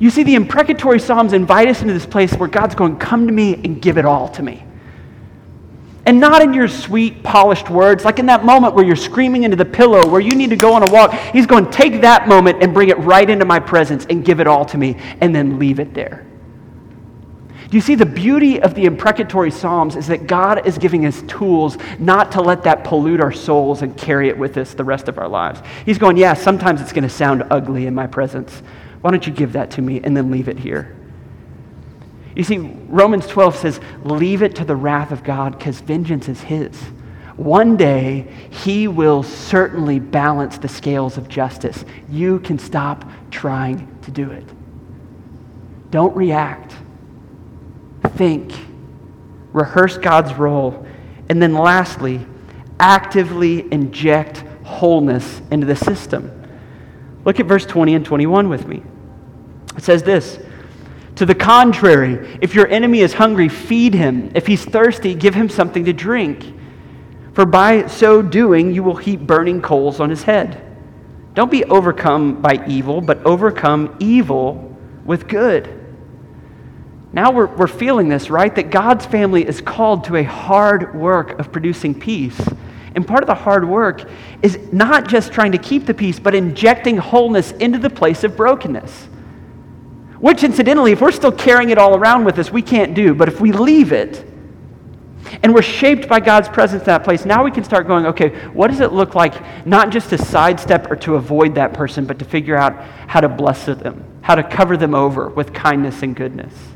You 0.00 0.10
see, 0.10 0.22
the 0.22 0.34
imprecatory 0.34 0.98
Psalms 0.98 1.32
invite 1.32 1.68
us 1.68 1.82
into 1.82 1.94
this 1.94 2.06
place 2.06 2.32
where 2.34 2.48
God's 2.48 2.74
going, 2.74 2.98
Come 2.98 3.26
to 3.26 3.32
me 3.32 3.54
and 3.54 3.80
give 3.80 3.98
it 3.98 4.04
all 4.04 4.28
to 4.30 4.42
me. 4.42 4.64
And 6.06 6.20
not 6.20 6.42
in 6.42 6.52
your 6.52 6.68
sweet, 6.68 7.22
polished 7.22 7.70
words, 7.70 8.04
like 8.04 8.18
in 8.18 8.26
that 8.26 8.44
moment 8.44 8.74
where 8.74 8.84
you're 8.84 8.96
screaming 8.96 9.44
into 9.44 9.56
the 9.56 9.64
pillow, 9.64 10.06
where 10.06 10.20
you 10.20 10.34
need 10.34 10.50
to 10.50 10.56
go 10.56 10.74
on 10.74 10.82
a 10.82 10.92
walk. 10.92 11.14
He's 11.32 11.46
going, 11.46 11.70
take 11.70 12.02
that 12.02 12.28
moment 12.28 12.62
and 12.62 12.74
bring 12.74 12.90
it 12.90 12.98
right 12.98 13.28
into 13.28 13.44
my 13.44 13.58
presence 13.58 14.04
and 14.10 14.24
give 14.24 14.40
it 14.40 14.46
all 14.46 14.64
to 14.66 14.76
me, 14.76 14.96
and 15.20 15.34
then 15.34 15.58
leave 15.58 15.78
it 15.78 15.94
there. 15.94 16.26
Do 17.70 17.76
you 17.76 17.80
see 17.80 17.94
the 17.94 18.06
beauty 18.06 18.60
of 18.60 18.74
the 18.74 18.84
imprecatory 18.84 19.50
Psalms 19.50 19.96
is 19.96 20.06
that 20.08 20.26
God 20.26 20.66
is 20.66 20.76
giving 20.76 21.06
us 21.06 21.22
tools 21.22 21.78
not 21.98 22.30
to 22.32 22.42
let 22.42 22.62
that 22.64 22.84
pollute 22.84 23.20
our 23.20 23.32
souls 23.32 23.82
and 23.82 23.96
carry 23.96 24.28
it 24.28 24.36
with 24.36 24.56
us 24.56 24.74
the 24.74 24.84
rest 24.84 25.08
of 25.08 25.18
our 25.18 25.28
lives. 25.28 25.62
He's 25.86 25.98
going, 25.98 26.16
yeah, 26.16 26.34
sometimes 26.34 26.80
it's 26.80 26.92
going 26.92 27.04
to 27.04 27.08
sound 27.08 27.44
ugly 27.50 27.86
in 27.86 27.94
my 27.94 28.06
presence. 28.06 28.62
Why 29.00 29.10
don't 29.10 29.26
you 29.26 29.32
give 29.32 29.52
that 29.52 29.70
to 29.72 29.82
me 29.82 30.00
and 30.02 30.16
then 30.16 30.30
leave 30.30 30.48
it 30.48 30.58
here? 30.58 30.94
You 32.34 32.42
see, 32.42 32.58
Romans 32.58 33.26
12 33.26 33.56
says, 33.56 33.80
Leave 34.02 34.42
it 34.42 34.56
to 34.56 34.64
the 34.64 34.76
wrath 34.76 35.12
of 35.12 35.22
God 35.22 35.56
because 35.58 35.80
vengeance 35.80 36.28
is 36.28 36.40
His. 36.40 36.76
One 37.36 37.76
day, 37.76 38.26
He 38.50 38.88
will 38.88 39.22
certainly 39.22 40.00
balance 40.00 40.58
the 40.58 40.68
scales 40.68 41.16
of 41.16 41.28
justice. 41.28 41.84
You 42.08 42.40
can 42.40 42.58
stop 42.58 43.08
trying 43.30 43.96
to 44.02 44.10
do 44.10 44.30
it. 44.30 44.44
Don't 45.90 46.14
react. 46.16 46.74
Think. 48.08 48.52
Rehearse 49.52 49.98
God's 49.98 50.34
role. 50.34 50.86
And 51.28 51.40
then, 51.40 51.54
lastly, 51.54 52.26
actively 52.78 53.72
inject 53.72 54.44
wholeness 54.64 55.40
into 55.50 55.66
the 55.66 55.76
system. 55.76 56.30
Look 57.24 57.40
at 57.40 57.46
verse 57.46 57.64
20 57.66 57.94
and 57.94 58.04
21 58.04 58.48
with 58.48 58.66
me. 58.66 58.82
It 59.76 59.82
says 59.82 60.02
this. 60.02 60.38
To 61.16 61.26
the 61.26 61.34
contrary, 61.34 62.38
if 62.40 62.54
your 62.54 62.66
enemy 62.68 63.00
is 63.00 63.14
hungry, 63.14 63.48
feed 63.48 63.94
him. 63.94 64.32
If 64.34 64.46
he's 64.46 64.64
thirsty, 64.64 65.14
give 65.14 65.34
him 65.34 65.48
something 65.48 65.84
to 65.84 65.92
drink. 65.92 66.52
For 67.34 67.46
by 67.46 67.86
so 67.86 68.20
doing, 68.20 68.72
you 68.74 68.82
will 68.82 68.96
heap 68.96 69.20
burning 69.20 69.62
coals 69.62 70.00
on 70.00 70.10
his 70.10 70.24
head. 70.24 70.60
Don't 71.34 71.50
be 71.50 71.64
overcome 71.64 72.40
by 72.40 72.64
evil, 72.66 73.00
but 73.00 73.24
overcome 73.24 73.96
evil 74.00 74.76
with 75.04 75.28
good. 75.28 75.83
Now 77.14 77.30
we're, 77.30 77.46
we're 77.46 77.68
feeling 77.68 78.08
this, 78.08 78.28
right? 78.28 78.52
That 78.52 78.72
God's 78.72 79.06
family 79.06 79.46
is 79.46 79.60
called 79.60 80.02
to 80.04 80.16
a 80.16 80.24
hard 80.24 80.96
work 80.96 81.38
of 81.38 81.52
producing 81.52 81.98
peace. 81.98 82.40
And 82.96 83.06
part 83.06 83.22
of 83.22 83.28
the 83.28 83.36
hard 83.36 83.68
work 83.68 84.10
is 84.42 84.58
not 84.72 85.06
just 85.06 85.32
trying 85.32 85.52
to 85.52 85.58
keep 85.58 85.86
the 85.86 85.94
peace, 85.94 86.18
but 86.18 86.34
injecting 86.34 86.96
wholeness 86.96 87.52
into 87.52 87.78
the 87.78 87.88
place 87.88 88.24
of 88.24 88.36
brokenness. 88.36 89.04
Which, 90.18 90.42
incidentally, 90.42 90.90
if 90.90 91.00
we're 91.00 91.12
still 91.12 91.30
carrying 91.30 91.70
it 91.70 91.78
all 91.78 91.94
around 91.94 92.24
with 92.24 92.36
us, 92.40 92.50
we 92.50 92.62
can't 92.62 92.94
do. 92.94 93.14
But 93.14 93.28
if 93.28 93.40
we 93.40 93.52
leave 93.52 93.92
it 93.92 94.24
and 95.44 95.54
we're 95.54 95.62
shaped 95.62 96.08
by 96.08 96.18
God's 96.18 96.48
presence 96.48 96.82
in 96.82 96.86
that 96.86 97.04
place, 97.04 97.24
now 97.24 97.44
we 97.44 97.52
can 97.52 97.62
start 97.62 97.86
going, 97.86 98.06
okay, 98.06 98.30
what 98.48 98.72
does 98.72 98.80
it 98.80 98.92
look 98.92 99.14
like 99.14 99.64
not 99.64 99.90
just 99.90 100.10
to 100.10 100.18
sidestep 100.18 100.90
or 100.90 100.96
to 100.96 101.14
avoid 101.14 101.54
that 101.54 101.74
person, 101.74 102.06
but 102.06 102.18
to 102.18 102.24
figure 102.24 102.56
out 102.56 102.76
how 103.08 103.20
to 103.20 103.28
bless 103.28 103.66
them, 103.66 104.04
how 104.22 104.34
to 104.34 104.42
cover 104.42 104.76
them 104.76 104.96
over 104.96 105.28
with 105.28 105.52
kindness 105.52 106.02
and 106.02 106.16
goodness? 106.16 106.73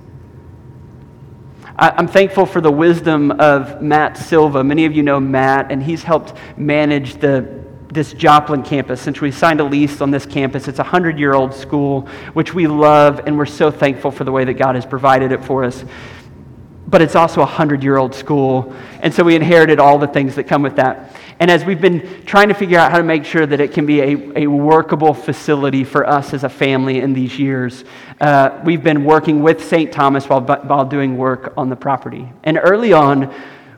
I'm 1.81 2.09
thankful 2.09 2.45
for 2.45 2.61
the 2.61 2.73
wisdom 2.73 3.31
of 3.31 3.81
Matt 3.81 4.17
Silva. 4.17 4.65
Many 4.65 4.85
of 4.85 4.97
you 4.97 5.05
know 5.05 5.21
Matt, 5.21 5.71
and 5.71 5.81
he's 5.81 6.03
helped 6.03 6.35
manage 6.57 7.21
the 7.21 7.59
this 7.93 8.13
Joplin 8.13 8.63
campus, 8.63 9.01
since 9.01 9.21
we 9.21 9.31
signed 9.31 9.61
a 9.61 9.65
lease 9.65 10.01
on 10.01 10.11
this 10.11 10.27
campus, 10.27 10.69
it's 10.69 10.79
a 10.79 10.83
100 10.83 11.19
year 11.19 11.35
old 11.35 11.55
school, 11.55 12.03
which 12.35 12.53
we 12.53 12.67
love, 12.67 13.23
and 13.27 13.39
we're 13.39 13.47
so 13.47 13.71
thankful 13.71 14.11
for 14.11 14.25
the 14.25 14.33
way 14.33 14.45
that 14.45 14.55
God 14.55 14.75
has 14.75 14.85
provided 14.85 15.33
it 15.33 15.43
for 15.43 15.65
us. 15.65 15.85
But 16.89 17.03
it's 17.03 17.15
also 17.15 17.41
a 17.43 17.45
100 17.45 17.83
year 17.83 17.99
old 17.99 18.15
school, 18.15 18.75
and 19.01 19.13
so 19.13 19.23
we 19.23 19.37
inherited 19.37 19.79
all 19.79 19.99
the 19.99 20.07
things 20.07 20.35
that 20.37 20.45
come 20.45 20.63
with 20.63 20.77
that. 20.77 21.15
And 21.41 21.51
as 21.51 21.65
we've 21.65 21.81
been 21.81 22.25
trying 22.25 22.49
to 22.49 22.55
figure 22.55 22.79
out 22.79 22.91
how 22.91 22.97
to 22.97 23.05
make 23.05 23.25
sure 23.25 23.47
that 23.47 23.61
it 23.61 23.73
can 23.73 23.87
be 23.87 24.01
a, 24.01 24.45
a 24.45 24.47
workable 24.49 25.15
facility 25.15 25.85
for 25.85 26.05
us 26.09 26.35
as 26.35 26.43
a 26.43 26.49
family 26.49 26.99
in 27.01 27.13
these 27.13 27.39
years, 27.39 27.85
uh, 28.21 28.61
we've 28.65 28.83
been 28.83 29.05
working 29.05 29.43
with 29.43 29.65
St. 29.65 29.93
Thomas 29.93 30.29
while, 30.29 30.41
while 30.41 30.85
doing 30.85 31.17
work 31.17 31.53
on 31.57 31.69
the 31.69 31.77
property. 31.77 32.29
And 32.43 32.59
early 32.61 32.93
on, 32.93 33.33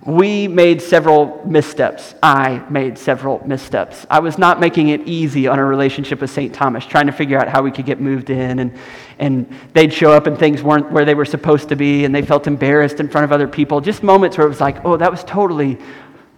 we 0.07 0.49
made 0.49 0.81
several 0.81 1.43
missteps. 1.45 2.15
I 2.23 2.65
made 2.71 2.97
several 2.97 3.47
missteps. 3.47 4.07
I 4.09 4.21
was 4.21 4.39
not 4.39 4.59
making 4.59 4.89
it 4.89 5.07
easy 5.07 5.47
on 5.47 5.59
a 5.59 5.65
relationship 5.65 6.23
with 6.23 6.31
St. 6.31 6.55
Thomas, 6.55 6.87
trying 6.87 7.07
to 7.07 7.13
figure 7.13 7.39
out 7.39 7.49
how 7.49 7.63
we 7.63 7.71
could 7.71 7.85
get 7.85 8.01
moved 8.01 8.31
in. 8.31 8.61
And, 8.61 8.79
and 9.19 9.55
they'd 9.75 9.93
show 9.93 10.13
up 10.13 10.27
and 10.27 10.39
things 10.39 10.63
weren't 10.63 10.91
where 10.91 11.05
they 11.05 11.15
were 11.15 11.27
supposed 11.27 11.69
to 11.69 11.77
be, 11.77 12.07
and 12.07 12.15
they 12.15 12.23
felt 12.23 12.47
embarrassed 12.47 12.99
in 12.99 13.09
front 13.09 13.25
of 13.25 13.33
other 13.33 13.47
people. 13.47 13.83
Just 13.83 14.03
moments 14.03 14.39
where 14.39 14.47
it 14.47 14.51
was 14.51 14.61
like, 14.61 14.83
oh, 14.87 14.97
that 14.97 15.11
was 15.11 15.23
totally 15.25 15.77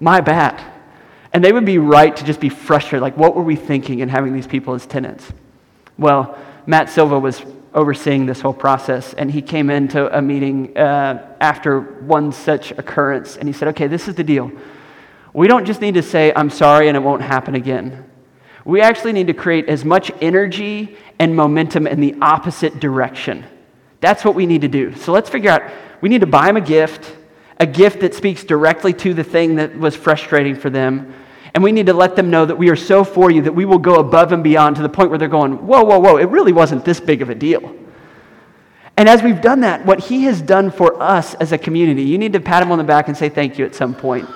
my 0.01 0.21
bad. 0.21 0.61
And 1.33 1.45
they 1.45 1.53
would 1.53 1.65
be 1.65 1.79
right 1.79 2.15
to 2.17 2.25
just 2.25 2.41
be 2.41 2.49
frustrated. 2.49 3.01
Like, 3.01 3.17
what 3.17 3.37
were 3.37 3.45
we 3.45 3.55
thinking 3.55 4.01
in 4.01 4.09
having 4.09 4.33
these 4.33 4.47
people 4.47 4.75
as 4.75 4.87
tenants? 4.87 5.33
Well, 5.97 6.37
Matt 6.67 6.91
Silva 6.91 7.19
was 7.19 7.43
overseeing 7.75 8.27
this 8.27 8.41
whole 8.41 8.53
process. 8.53 9.15
And 9.15 9.31
he 9.31 9.43
came 9.43 9.71
into 9.71 10.17
a 10.17 10.21
meeting 10.21 10.77
uh, 10.77 11.37
after 11.41 11.81
one 11.81 12.33
such 12.33 12.73
occurrence, 12.73 13.37
and 13.37 13.49
he 13.49 13.53
said, 13.53 13.69
Okay, 13.69 13.87
this 13.87 14.09
is 14.09 14.15
the 14.15 14.25
deal. 14.25 14.53
We 15.33 15.49
don't 15.49 15.65
just 15.65 15.81
need 15.81 15.95
to 15.95 16.03
say, 16.03 16.33
I'm 16.35 16.51
sorry, 16.51 16.89
and 16.89 16.97
it 16.97 17.01
won't 17.01 17.23
happen 17.23 17.55
again. 17.55 18.05
We 18.65 18.81
actually 18.81 19.13
need 19.13 19.27
to 19.29 19.35
create 19.35 19.69
as 19.69 19.85
much 19.85 20.11
energy 20.21 20.97
and 21.19 21.35
momentum 21.35 21.87
in 21.87 22.01
the 22.01 22.15
opposite 22.21 22.79
direction. 22.81 23.45
That's 24.01 24.25
what 24.25 24.35
we 24.35 24.47
need 24.47 24.61
to 24.61 24.69
do. 24.69 24.95
So 24.97 25.13
let's 25.13 25.31
figure 25.31 25.51
out 25.51 25.63
we 26.01 26.09
need 26.09 26.21
to 26.21 26.27
buy 26.27 26.47
them 26.47 26.57
a 26.57 26.61
gift, 26.61 27.17
a 27.59 27.67
gift 27.67 28.01
that 28.01 28.15
speaks 28.15 28.45
directly 28.45 28.93
to 28.95 29.15
the 29.15 29.25
thing 29.25 29.57
that 29.57 29.77
was 29.79 29.97
frustrating 29.97 30.55
for 30.57 30.71
them. 30.71 31.15
And 31.55 31.63
we 31.63 31.73
need 31.73 31.87
to 31.87 31.93
let 31.93 32.17
them 32.17 32.31
know 32.31 32.47
that 32.47 32.57
we 32.57 32.71
are 32.71 32.77
so 32.77 33.05
for 33.05 33.31
you 33.31 33.43
that 33.43 33.53
we 33.53 33.65
will 33.65 33.79
go 33.79 33.97
above 33.97 34.33
and 34.33 34.43
beyond 34.43 34.77
to 34.77 34.83
the 34.83 34.89
point 34.89 35.11
where 35.11 35.19
they're 35.19 35.29
going, 35.29 35.67
whoa, 35.67 35.83
whoa, 35.85 35.99
whoa, 35.99 36.17
it 36.17 36.29
really 36.31 36.53
wasn't 36.53 36.85
this 36.85 36.99
big 36.99 37.21
of 37.21 37.29
a 37.29 37.35
deal. 37.35 37.77
And 38.97 39.09
as 39.09 39.23
we've 39.23 39.41
done 39.41 39.61
that, 39.61 39.85
what 39.85 40.01
he 40.01 40.25
has 40.25 40.41
done 40.41 40.71
for 40.71 41.01
us 41.03 41.35
as 41.35 41.53
a 41.53 41.59
community, 41.59 42.05
you 42.05 42.19
need 42.19 42.33
to 42.35 42.41
pat 42.41 42.63
him 42.63 42.73
on 42.73 42.79
the 42.79 42.85
back 42.85 43.09
and 43.09 43.17
say 43.17 43.29
thank 43.29 43.59
you 43.59 43.65
at 43.67 43.75
some 43.75 43.95
point, 43.95 44.29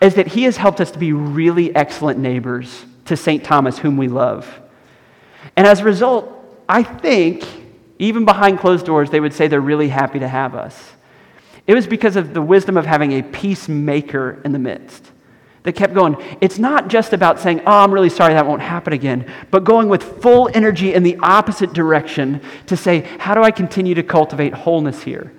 is 0.00 0.14
that 0.14 0.28
he 0.28 0.44
has 0.44 0.56
helped 0.56 0.80
us 0.80 0.90
to 0.92 0.98
be 0.98 1.12
really 1.12 1.74
excellent 1.74 2.18
neighbors 2.18 2.84
to 3.04 3.16
St. 3.16 3.44
Thomas, 3.44 3.78
whom 3.78 3.96
we 3.96 4.08
love. 4.08 4.60
And 5.56 5.66
as 5.66 5.80
a 5.80 5.84
result, 5.84 6.32
I 6.68 6.82
think, 6.82 7.44
even 7.98 8.24
behind 8.24 8.58
closed 8.58 8.86
doors, 8.86 9.10
they 9.10 9.20
would 9.20 9.32
say 9.32 9.48
they're 9.48 9.60
really 9.60 9.88
happy 9.88 10.20
to 10.20 10.28
have 10.28 10.54
us. 10.54 10.92
It 11.66 11.74
was 11.74 11.86
because 11.86 12.16
of 12.16 12.34
the 12.34 12.42
wisdom 12.42 12.76
of 12.76 12.86
having 12.86 13.12
a 13.12 13.22
peacemaker 13.22 14.40
in 14.44 14.52
the 14.52 14.58
midst 14.58 15.10
that 15.68 15.74
kept 15.74 15.92
going. 15.92 16.16
It's 16.40 16.58
not 16.58 16.88
just 16.88 17.12
about 17.12 17.38
saying, 17.38 17.60
Oh, 17.66 17.84
I'm 17.84 17.92
really 17.92 18.08
sorry 18.08 18.32
that 18.32 18.46
won't 18.46 18.62
happen 18.62 18.94
again, 18.94 19.30
but 19.50 19.64
going 19.64 19.90
with 19.90 20.22
full 20.22 20.48
energy 20.54 20.94
in 20.94 21.02
the 21.02 21.18
opposite 21.18 21.74
direction 21.74 22.40
to 22.68 22.76
say, 22.76 23.00
How 23.18 23.34
do 23.34 23.42
I 23.42 23.50
continue 23.50 23.94
to 23.94 24.02
cultivate 24.02 24.54
wholeness 24.54 25.02
here? 25.02 25.30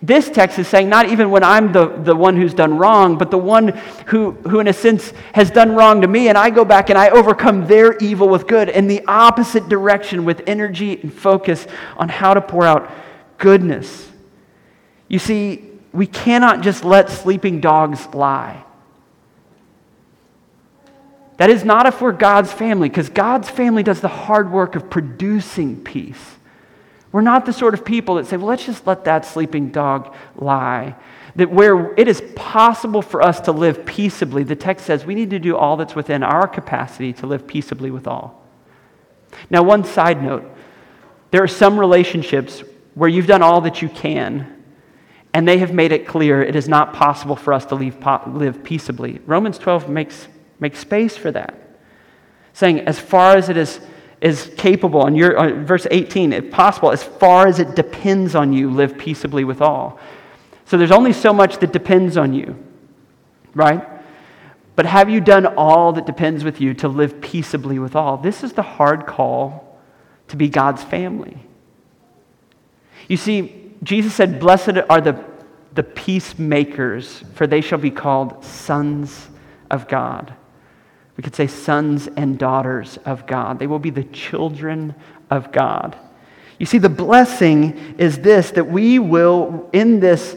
This 0.00 0.30
text 0.30 0.60
is 0.60 0.68
saying 0.68 0.88
not 0.88 1.08
even 1.08 1.32
when 1.32 1.42
I'm 1.42 1.72
the, 1.72 1.88
the 1.88 2.14
one 2.14 2.36
who's 2.36 2.54
done 2.54 2.78
wrong, 2.78 3.18
but 3.18 3.32
the 3.32 3.38
one 3.38 3.68
who, 4.06 4.32
who, 4.48 4.60
in 4.60 4.68
a 4.68 4.72
sense, 4.72 5.12
has 5.32 5.50
done 5.50 5.72
wrong 5.72 6.00
to 6.02 6.06
me, 6.06 6.28
and 6.28 6.38
I 6.38 6.50
go 6.50 6.64
back 6.64 6.88
and 6.88 6.96
I 6.96 7.10
overcome 7.10 7.66
their 7.66 7.96
evil 7.98 8.28
with 8.28 8.46
good 8.46 8.68
in 8.68 8.86
the 8.86 9.04
opposite 9.08 9.68
direction 9.68 10.24
with 10.24 10.42
energy 10.46 11.00
and 11.00 11.12
focus 11.12 11.66
on 11.96 12.08
how 12.08 12.34
to 12.34 12.40
pour 12.40 12.64
out 12.64 12.88
goodness. 13.38 14.08
You 15.08 15.18
see, 15.18 15.70
we 15.92 16.06
cannot 16.06 16.60
just 16.60 16.84
let 16.84 17.10
sleeping 17.10 17.60
dogs 17.60 18.06
lie. 18.14 18.64
That 21.38 21.50
is 21.50 21.64
not 21.64 21.86
if 21.86 22.00
we're 22.00 22.12
God's 22.12 22.52
family, 22.52 22.88
because 22.88 23.08
God's 23.08 23.48
family 23.48 23.82
does 23.82 24.00
the 24.00 24.08
hard 24.08 24.52
work 24.52 24.76
of 24.76 24.90
producing 24.90 25.82
peace. 25.82 26.36
We're 27.10 27.20
not 27.20 27.46
the 27.46 27.52
sort 27.52 27.74
of 27.74 27.84
people 27.84 28.14
that 28.16 28.26
say, 28.26 28.36
well, 28.36 28.46
let's 28.46 28.64
just 28.64 28.86
let 28.86 29.04
that 29.04 29.26
sleeping 29.26 29.70
dog 29.70 30.14
lie. 30.36 30.96
That 31.36 31.50
where 31.50 31.94
it 31.94 32.08
is 32.08 32.22
possible 32.34 33.02
for 33.02 33.22
us 33.22 33.40
to 33.42 33.52
live 33.52 33.84
peaceably, 33.84 34.44
the 34.44 34.56
text 34.56 34.86
says 34.86 35.04
we 35.04 35.14
need 35.14 35.30
to 35.30 35.38
do 35.38 35.56
all 35.56 35.76
that's 35.76 35.94
within 35.94 36.22
our 36.22 36.46
capacity 36.46 37.12
to 37.14 37.26
live 37.26 37.46
peaceably 37.46 37.90
with 37.90 38.06
all. 38.06 38.42
Now, 39.50 39.62
one 39.62 39.84
side 39.84 40.22
note 40.22 40.44
there 41.30 41.42
are 41.42 41.48
some 41.48 41.78
relationships 41.78 42.62
where 42.94 43.08
you've 43.08 43.26
done 43.26 43.42
all 43.42 43.62
that 43.62 43.80
you 43.80 43.88
can, 43.88 44.62
and 45.32 45.48
they 45.48 45.58
have 45.58 45.72
made 45.72 45.92
it 45.92 46.06
clear 46.06 46.42
it 46.42 46.54
is 46.54 46.68
not 46.68 46.92
possible 46.92 47.36
for 47.36 47.54
us 47.54 47.64
to 47.66 47.74
live, 47.74 47.96
live 48.26 48.62
peaceably. 48.62 49.20
Romans 49.24 49.56
12 49.58 49.88
makes, 49.88 50.28
makes 50.62 50.78
space 50.78 51.16
for 51.16 51.30
that, 51.30 51.54
saying, 52.54 52.80
as 52.80 52.98
far 52.98 53.36
as 53.36 53.50
it 53.50 53.58
is 53.58 53.80
is 54.22 54.52
capable, 54.56 55.04
and 55.04 55.16
your, 55.16 55.36
uh, 55.36 55.64
verse 55.64 55.84
18, 55.90 56.32
if 56.32 56.48
possible, 56.52 56.92
as 56.92 57.02
far 57.02 57.48
as 57.48 57.58
it 57.58 57.74
depends 57.74 58.36
on 58.36 58.52
you, 58.52 58.70
live 58.70 58.96
peaceably 58.96 59.42
with 59.42 59.60
all. 59.60 59.98
So 60.64 60.78
there's 60.78 60.92
only 60.92 61.12
so 61.12 61.32
much 61.32 61.58
that 61.58 61.72
depends 61.72 62.16
on 62.16 62.32
you, 62.32 62.56
right? 63.52 63.84
But 64.76 64.86
have 64.86 65.10
you 65.10 65.20
done 65.20 65.44
all 65.44 65.92
that 65.94 66.06
depends 66.06 66.44
with 66.44 66.60
you 66.60 66.72
to 66.74 66.88
live 66.88 67.20
peaceably 67.20 67.80
with 67.80 67.96
all? 67.96 68.16
This 68.16 68.44
is 68.44 68.52
the 68.52 68.62
hard 68.62 69.06
call 69.06 69.76
to 70.28 70.36
be 70.36 70.48
God's 70.48 70.84
family. 70.84 71.36
You 73.08 73.16
see, 73.16 73.72
Jesus 73.82 74.14
said, 74.14 74.38
Blessed 74.38 74.78
are 74.88 75.00
the, 75.00 75.22
the 75.74 75.82
peacemakers, 75.82 77.24
for 77.34 77.48
they 77.48 77.60
shall 77.60 77.78
be 77.78 77.90
called 77.90 78.44
sons 78.44 79.28
of 79.68 79.88
God. 79.88 80.32
We 81.16 81.22
could 81.22 81.34
say 81.34 81.46
sons 81.46 82.08
and 82.16 82.38
daughters 82.38 82.98
of 83.04 83.26
God. 83.26 83.58
They 83.58 83.66
will 83.66 83.78
be 83.78 83.90
the 83.90 84.04
children 84.04 84.94
of 85.30 85.52
God. 85.52 85.96
You 86.58 86.66
see, 86.66 86.78
the 86.78 86.88
blessing 86.88 87.96
is 87.98 88.18
this 88.20 88.52
that 88.52 88.64
we 88.64 88.98
will, 88.98 89.68
in 89.72 90.00
this, 90.00 90.36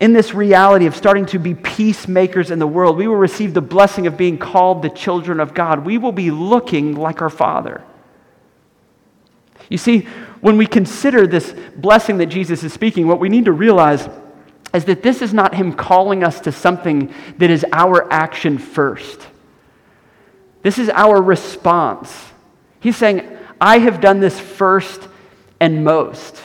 in 0.00 0.12
this 0.12 0.34
reality 0.34 0.86
of 0.86 0.96
starting 0.96 1.26
to 1.26 1.38
be 1.38 1.54
peacemakers 1.54 2.50
in 2.50 2.58
the 2.58 2.66
world, 2.66 2.96
we 2.96 3.06
will 3.06 3.16
receive 3.16 3.54
the 3.54 3.60
blessing 3.60 4.06
of 4.06 4.16
being 4.16 4.38
called 4.38 4.82
the 4.82 4.90
children 4.90 5.40
of 5.40 5.54
God. 5.54 5.84
We 5.84 5.98
will 5.98 6.12
be 6.12 6.30
looking 6.30 6.94
like 6.94 7.22
our 7.22 7.30
Father. 7.30 7.82
You 9.68 9.78
see, 9.78 10.00
when 10.40 10.56
we 10.56 10.66
consider 10.66 11.26
this 11.26 11.54
blessing 11.76 12.18
that 12.18 12.26
Jesus 12.26 12.62
is 12.62 12.72
speaking, 12.72 13.06
what 13.06 13.20
we 13.20 13.28
need 13.28 13.46
to 13.46 13.52
realize 13.52 14.08
is 14.74 14.84
that 14.84 15.02
this 15.02 15.22
is 15.22 15.32
not 15.32 15.54
Him 15.54 15.72
calling 15.72 16.22
us 16.22 16.40
to 16.40 16.52
something 16.52 17.12
that 17.38 17.50
is 17.50 17.64
our 17.72 18.10
action 18.12 18.58
first. 18.58 19.26
This 20.66 20.80
is 20.80 20.88
our 20.88 21.22
response. 21.22 22.12
He's 22.80 22.96
saying, 22.96 23.38
I 23.60 23.78
have 23.78 24.00
done 24.00 24.18
this 24.18 24.40
first 24.40 25.00
and 25.60 25.84
most. 25.84 26.42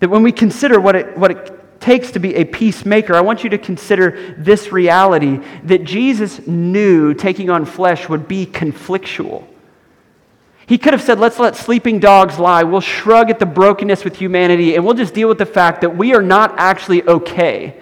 That 0.00 0.10
when 0.10 0.22
we 0.22 0.30
consider 0.30 0.78
what 0.78 0.94
it, 0.94 1.16
what 1.16 1.30
it 1.30 1.80
takes 1.80 2.10
to 2.10 2.18
be 2.18 2.34
a 2.34 2.44
peacemaker, 2.44 3.14
I 3.14 3.22
want 3.22 3.42
you 3.42 3.48
to 3.48 3.56
consider 3.56 4.34
this 4.36 4.72
reality 4.72 5.40
that 5.62 5.84
Jesus 5.84 6.46
knew 6.46 7.14
taking 7.14 7.48
on 7.48 7.64
flesh 7.64 8.10
would 8.10 8.28
be 8.28 8.44
conflictual. 8.44 9.46
He 10.66 10.76
could 10.76 10.92
have 10.92 11.00
said, 11.00 11.18
Let's 11.18 11.38
let 11.38 11.56
sleeping 11.56 12.00
dogs 12.00 12.38
lie. 12.38 12.64
We'll 12.64 12.82
shrug 12.82 13.30
at 13.30 13.38
the 13.38 13.46
brokenness 13.46 14.04
with 14.04 14.16
humanity 14.16 14.74
and 14.74 14.84
we'll 14.84 14.92
just 14.92 15.14
deal 15.14 15.28
with 15.28 15.38
the 15.38 15.46
fact 15.46 15.80
that 15.80 15.96
we 15.96 16.14
are 16.14 16.20
not 16.20 16.56
actually 16.58 17.02
okay. 17.04 17.74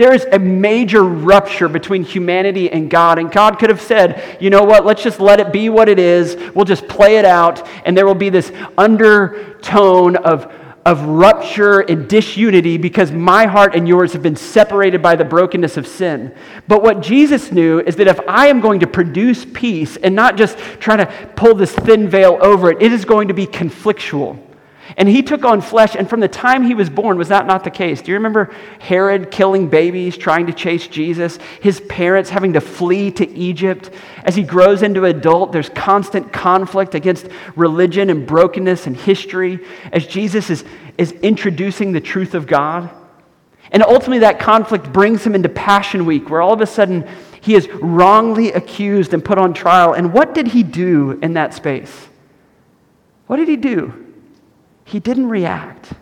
There 0.00 0.14
is 0.14 0.26
a 0.32 0.38
major 0.38 1.02
rupture 1.04 1.68
between 1.68 2.04
humanity 2.04 2.72
and 2.72 2.88
God. 2.88 3.18
And 3.18 3.30
God 3.30 3.58
could 3.58 3.68
have 3.68 3.82
said, 3.82 4.38
you 4.40 4.48
know 4.48 4.64
what, 4.64 4.86
let's 4.86 5.02
just 5.02 5.20
let 5.20 5.40
it 5.40 5.52
be 5.52 5.68
what 5.68 5.90
it 5.90 5.98
is. 5.98 6.36
We'll 6.54 6.64
just 6.64 6.88
play 6.88 7.18
it 7.18 7.26
out. 7.26 7.68
And 7.84 7.94
there 7.94 8.06
will 8.06 8.14
be 8.14 8.30
this 8.30 8.50
undertone 8.78 10.16
of, 10.16 10.50
of 10.86 11.02
rupture 11.02 11.80
and 11.80 12.08
disunity 12.08 12.78
because 12.78 13.12
my 13.12 13.44
heart 13.44 13.74
and 13.74 13.86
yours 13.86 14.14
have 14.14 14.22
been 14.22 14.36
separated 14.36 15.02
by 15.02 15.16
the 15.16 15.24
brokenness 15.26 15.76
of 15.76 15.86
sin. 15.86 16.34
But 16.66 16.82
what 16.82 17.02
Jesus 17.02 17.52
knew 17.52 17.80
is 17.80 17.96
that 17.96 18.08
if 18.08 18.20
I 18.26 18.46
am 18.46 18.62
going 18.62 18.80
to 18.80 18.86
produce 18.86 19.44
peace 19.44 19.98
and 19.98 20.14
not 20.14 20.38
just 20.38 20.56
try 20.80 20.96
to 20.96 21.04
pull 21.36 21.54
this 21.54 21.72
thin 21.74 22.08
veil 22.08 22.38
over 22.40 22.70
it, 22.70 22.80
it 22.80 22.90
is 22.90 23.04
going 23.04 23.28
to 23.28 23.34
be 23.34 23.46
conflictual. 23.46 24.38
And 24.96 25.08
he 25.08 25.22
took 25.22 25.44
on 25.44 25.60
flesh, 25.60 25.94
and 25.94 26.08
from 26.08 26.20
the 26.20 26.28
time 26.28 26.64
he 26.64 26.74
was 26.74 26.90
born, 26.90 27.16
was 27.16 27.28
that 27.28 27.46
not 27.46 27.64
the 27.64 27.70
case? 27.70 28.02
Do 28.02 28.10
you 28.10 28.16
remember 28.16 28.52
Herod 28.78 29.30
killing 29.30 29.68
babies, 29.68 30.16
trying 30.16 30.46
to 30.46 30.52
chase 30.52 30.88
Jesus? 30.88 31.38
His 31.60 31.80
parents 31.80 32.30
having 32.30 32.54
to 32.54 32.60
flee 32.60 33.10
to 33.12 33.28
Egypt? 33.30 33.90
As 34.24 34.34
he 34.34 34.42
grows 34.42 34.82
into 34.82 35.04
adult, 35.04 35.52
there's 35.52 35.68
constant 35.70 36.32
conflict 36.32 36.94
against 36.94 37.28
religion 37.56 38.10
and 38.10 38.26
brokenness 38.26 38.86
and 38.86 38.96
history 38.96 39.64
as 39.92 40.06
Jesus 40.06 40.50
is, 40.50 40.64
is 40.98 41.12
introducing 41.12 41.92
the 41.92 42.00
truth 42.00 42.34
of 42.34 42.46
God. 42.46 42.90
And 43.72 43.82
ultimately, 43.82 44.18
that 44.18 44.40
conflict 44.40 44.92
brings 44.92 45.24
him 45.24 45.34
into 45.34 45.48
Passion 45.48 46.04
Week, 46.04 46.28
where 46.28 46.42
all 46.42 46.52
of 46.52 46.60
a 46.60 46.66
sudden 46.66 47.08
he 47.40 47.54
is 47.54 47.68
wrongly 47.68 48.52
accused 48.52 49.14
and 49.14 49.24
put 49.24 49.38
on 49.38 49.54
trial. 49.54 49.92
And 49.92 50.12
what 50.12 50.34
did 50.34 50.48
he 50.48 50.62
do 50.62 51.18
in 51.22 51.34
that 51.34 51.54
space? 51.54 52.08
What 53.28 53.36
did 53.36 53.48
he 53.48 53.56
do? 53.56 54.09
He 54.90 54.98
didn't 54.98 55.28
react, 55.28 55.92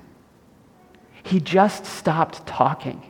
he 1.22 1.40
just 1.40 1.84
stopped 1.84 2.46
talking. 2.46 3.02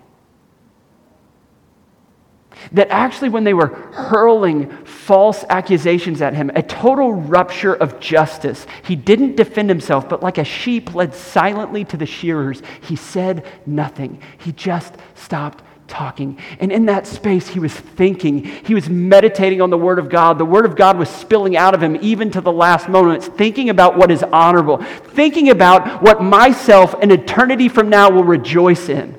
That 2.72 2.88
actually, 2.90 3.28
when 3.28 3.44
they 3.44 3.54
were 3.54 3.68
hurling 3.68 4.68
false 4.84 5.44
accusations 5.48 6.20
at 6.20 6.34
him, 6.34 6.50
a 6.56 6.62
total 6.64 7.12
rupture 7.12 7.76
of 7.76 8.00
justice, 8.00 8.66
he 8.82 8.96
didn't 8.96 9.36
defend 9.36 9.68
himself, 9.68 10.08
but 10.08 10.20
like 10.20 10.38
a 10.38 10.44
sheep 10.44 10.96
led 10.96 11.14
silently 11.14 11.84
to 11.84 11.96
the 11.96 12.06
shearers, 12.06 12.60
he 12.80 12.96
said 12.96 13.46
nothing. 13.64 14.20
He 14.38 14.50
just 14.50 14.96
stopped 15.14 15.62
talking. 15.88 16.38
And 16.61 16.70
in 16.70 16.87
that 16.87 17.07
space, 17.07 17.48
he 17.48 17.59
was 17.59 17.72
thinking. 17.72 18.44
He 18.44 18.74
was 18.74 18.88
meditating 18.88 19.61
on 19.61 19.70
the 19.70 19.79
Word 19.79 19.98
of 19.98 20.09
God. 20.09 20.38
The 20.38 20.44
Word 20.44 20.66
of 20.66 20.77
God 20.77 20.98
was 20.98 21.09
spilling 21.09 21.57
out 21.57 21.74
of 21.74 21.83
him 21.83 21.96
even 22.01 22.31
to 22.33 22.40
the 22.40 22.53
last 22.53 22.88
moments, 22.88 23.27
thinking 23.27 23.70
about 23.70 23.96
what 23.96 24.11
is 24.11 24.22
honorable, 24.22 24.77
thinking 24.79 25.51
about 25.51 26.03
what 26.03 26.22
myself 26.22 26.94
an 26.94 27.11
eternity 27.11 27.68
from 27.68 27.88
now 27.88 28.11
will 28.11 28.24
rejoice 28.24 28.88
in. 28.88 29.18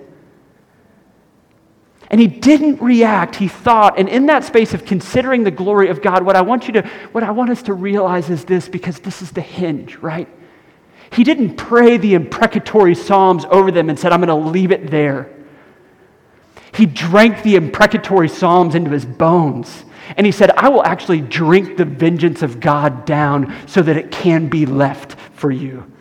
And 2.11 2.19
he 2.19 2.27
didn't 2.27 2.81
react, 2.81 3.35
he 3.35 3.47
thought. 3.47 3.99
And 3.99 4.09
in 4.09 4.27
that 4.27 4.43
space 4.43 4.73
of 4.73 4.85
considering 4.85 5.43
the 5.43 5.51
glory 5.51 5.89
of 5.89 6.01
God, 6.01 6.23
what 6.23 6.35
I 6.35 6.41
want 6.41 6.67
you 6.67 6.73
to, 6.73 6.87
what 7.11 7.23
I 7.23 7.31
want 7.31 7.51
us 7.51 7.61
to 7.63 7.73
realize 7.73 8.29
is 8.29 8.45
this, 8.45 8.67
because 8.67 8.99
this 8.99 9.21
is 9.21 9.31
the 9.31 9.41
hinge, 9.41 9.97
right? 9.97 10.27
He 11.11 11.23
didn't 11.23 11.55
pray 11.55 11.97
the 11.97 12.15
imprecatory 12.15 12.95
psalms 12.95 13.45
over 13.45 13.71
them 13.71 13.89
and 13.89 13.99
said, 13.99 14.11
I'm 14.11 14.21
going 14.21 14.43
to 14.43 14.49
leave 14.49 14.71
it 14.71 14.89
there. 14.89 15.38
He 16.73 16.85
drank 16.85 17.43
the 17.43 17.55
imprecatory 17.55 18.29
Psalms 18.29 18.75
into 18.75 18.91
his 18.91 19.05
bones. 19.05 19.85
And 20.17 20.25
he 20.25 20.31
said, 20.31 20.51
I 20.51 20.69
will 20.69 20.83
actually 20.83 21.21
drink 21.21 21.77
the 21.77 21.85
vengeance 21.85 22.41
of 22.41 22.59
God 22.59 23.05
down 23.05 23.55
so 23.67 23.81
that 23.81 23.97
it 23.97 24.11
can 24.11 24.47
be 24.47 24.65
left 24.65 25.15
for 25.33 25.51
you. 25.51 25.91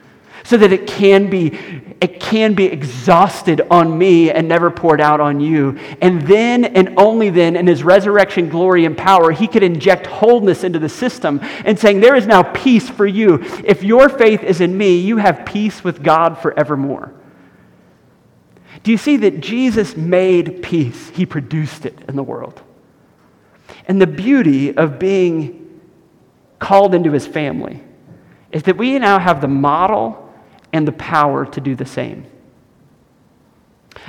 So 0.45 0.57
that 0.57 0.73
it 0.73 0.87
can 0.87 1.29
be, 1.29 1.59
it 2.01 2.21
can 2.21 2.55
be 2.55 2.65
exhausted 2.65 3.61
on 3.71 3.99
me 3.99 4.31
and 4.31 4.49
never 4.49 4.71
poured 4.71 5.01
out 5.01 5.21
on 5.21 5.41
you. 5.41 5.79
And 6.01 6.23
then 6.23 6.65
and 6.65 6.95
only 6.97 7.29
then, 7.29 7.55
in 7.55 7.67
his 7.67 7.83
resurrection 7.83 8.49
glory 8.49 8.87
and 8.87 8.97
power, 8.97 9.31
he 9.31 9.47
could 9.47 9.63
inject 9.63 10.07
wholeness 10.07 10.65
into 10.65 10.79
the 10.79 10.89
system 10.89 11.41
and 11.67 11.79
saying, 11.79 12.01
There 12.01 12.17
is 12.17 12.27
now 12.27 12.43
peace 12.43 12.89
for 12.89 13.07
you. 13.07 13.41
If 13.63 13.83
your 13.83 14.09
faith 14.09 14.43
is 14.43 14.63
in 14.63 14.79
me, 14.79 14.99
you 14.99 15.19
have 15.19 15.45
peace 15.45 15.85
with 15.85 16.03
God 16.03 16.39
forevermore. 16.39 17.13
Do 18.83 18.91
you 18.91 18.99
see 18.99 19.17
that 19.19 19.41
Jesus 19.41 19.97
made 19.97 20.63
peace? 20.63 21.11
He 21.11 21.27
produced 21.27 21.87
it 21.87 21.99
in 22.09 22.17
the 22.17 22.23
world. 22.23 22.63
And 23.87 24.01
the 24.01 24.07
beauty 24.07 24.77
of 24.77 24.99
being 24.99 25.81
called 26.59 26.95
into 26.95 27.13
his 27.13 27.27
family 27.27 27.83
is 28.53 28.63
that 28.65 28.77
we 28.77 28.99
now 28.99 29.19
have 29.19 29.41
the 29.41 29.49
model 29.49 30.33
and 30.73 30.87
the 30.87 30.93
power 30.93 31.47
to 31.47 31.61
do 31.61 31.75
the 31.75 31.87
same. 31.87 32.27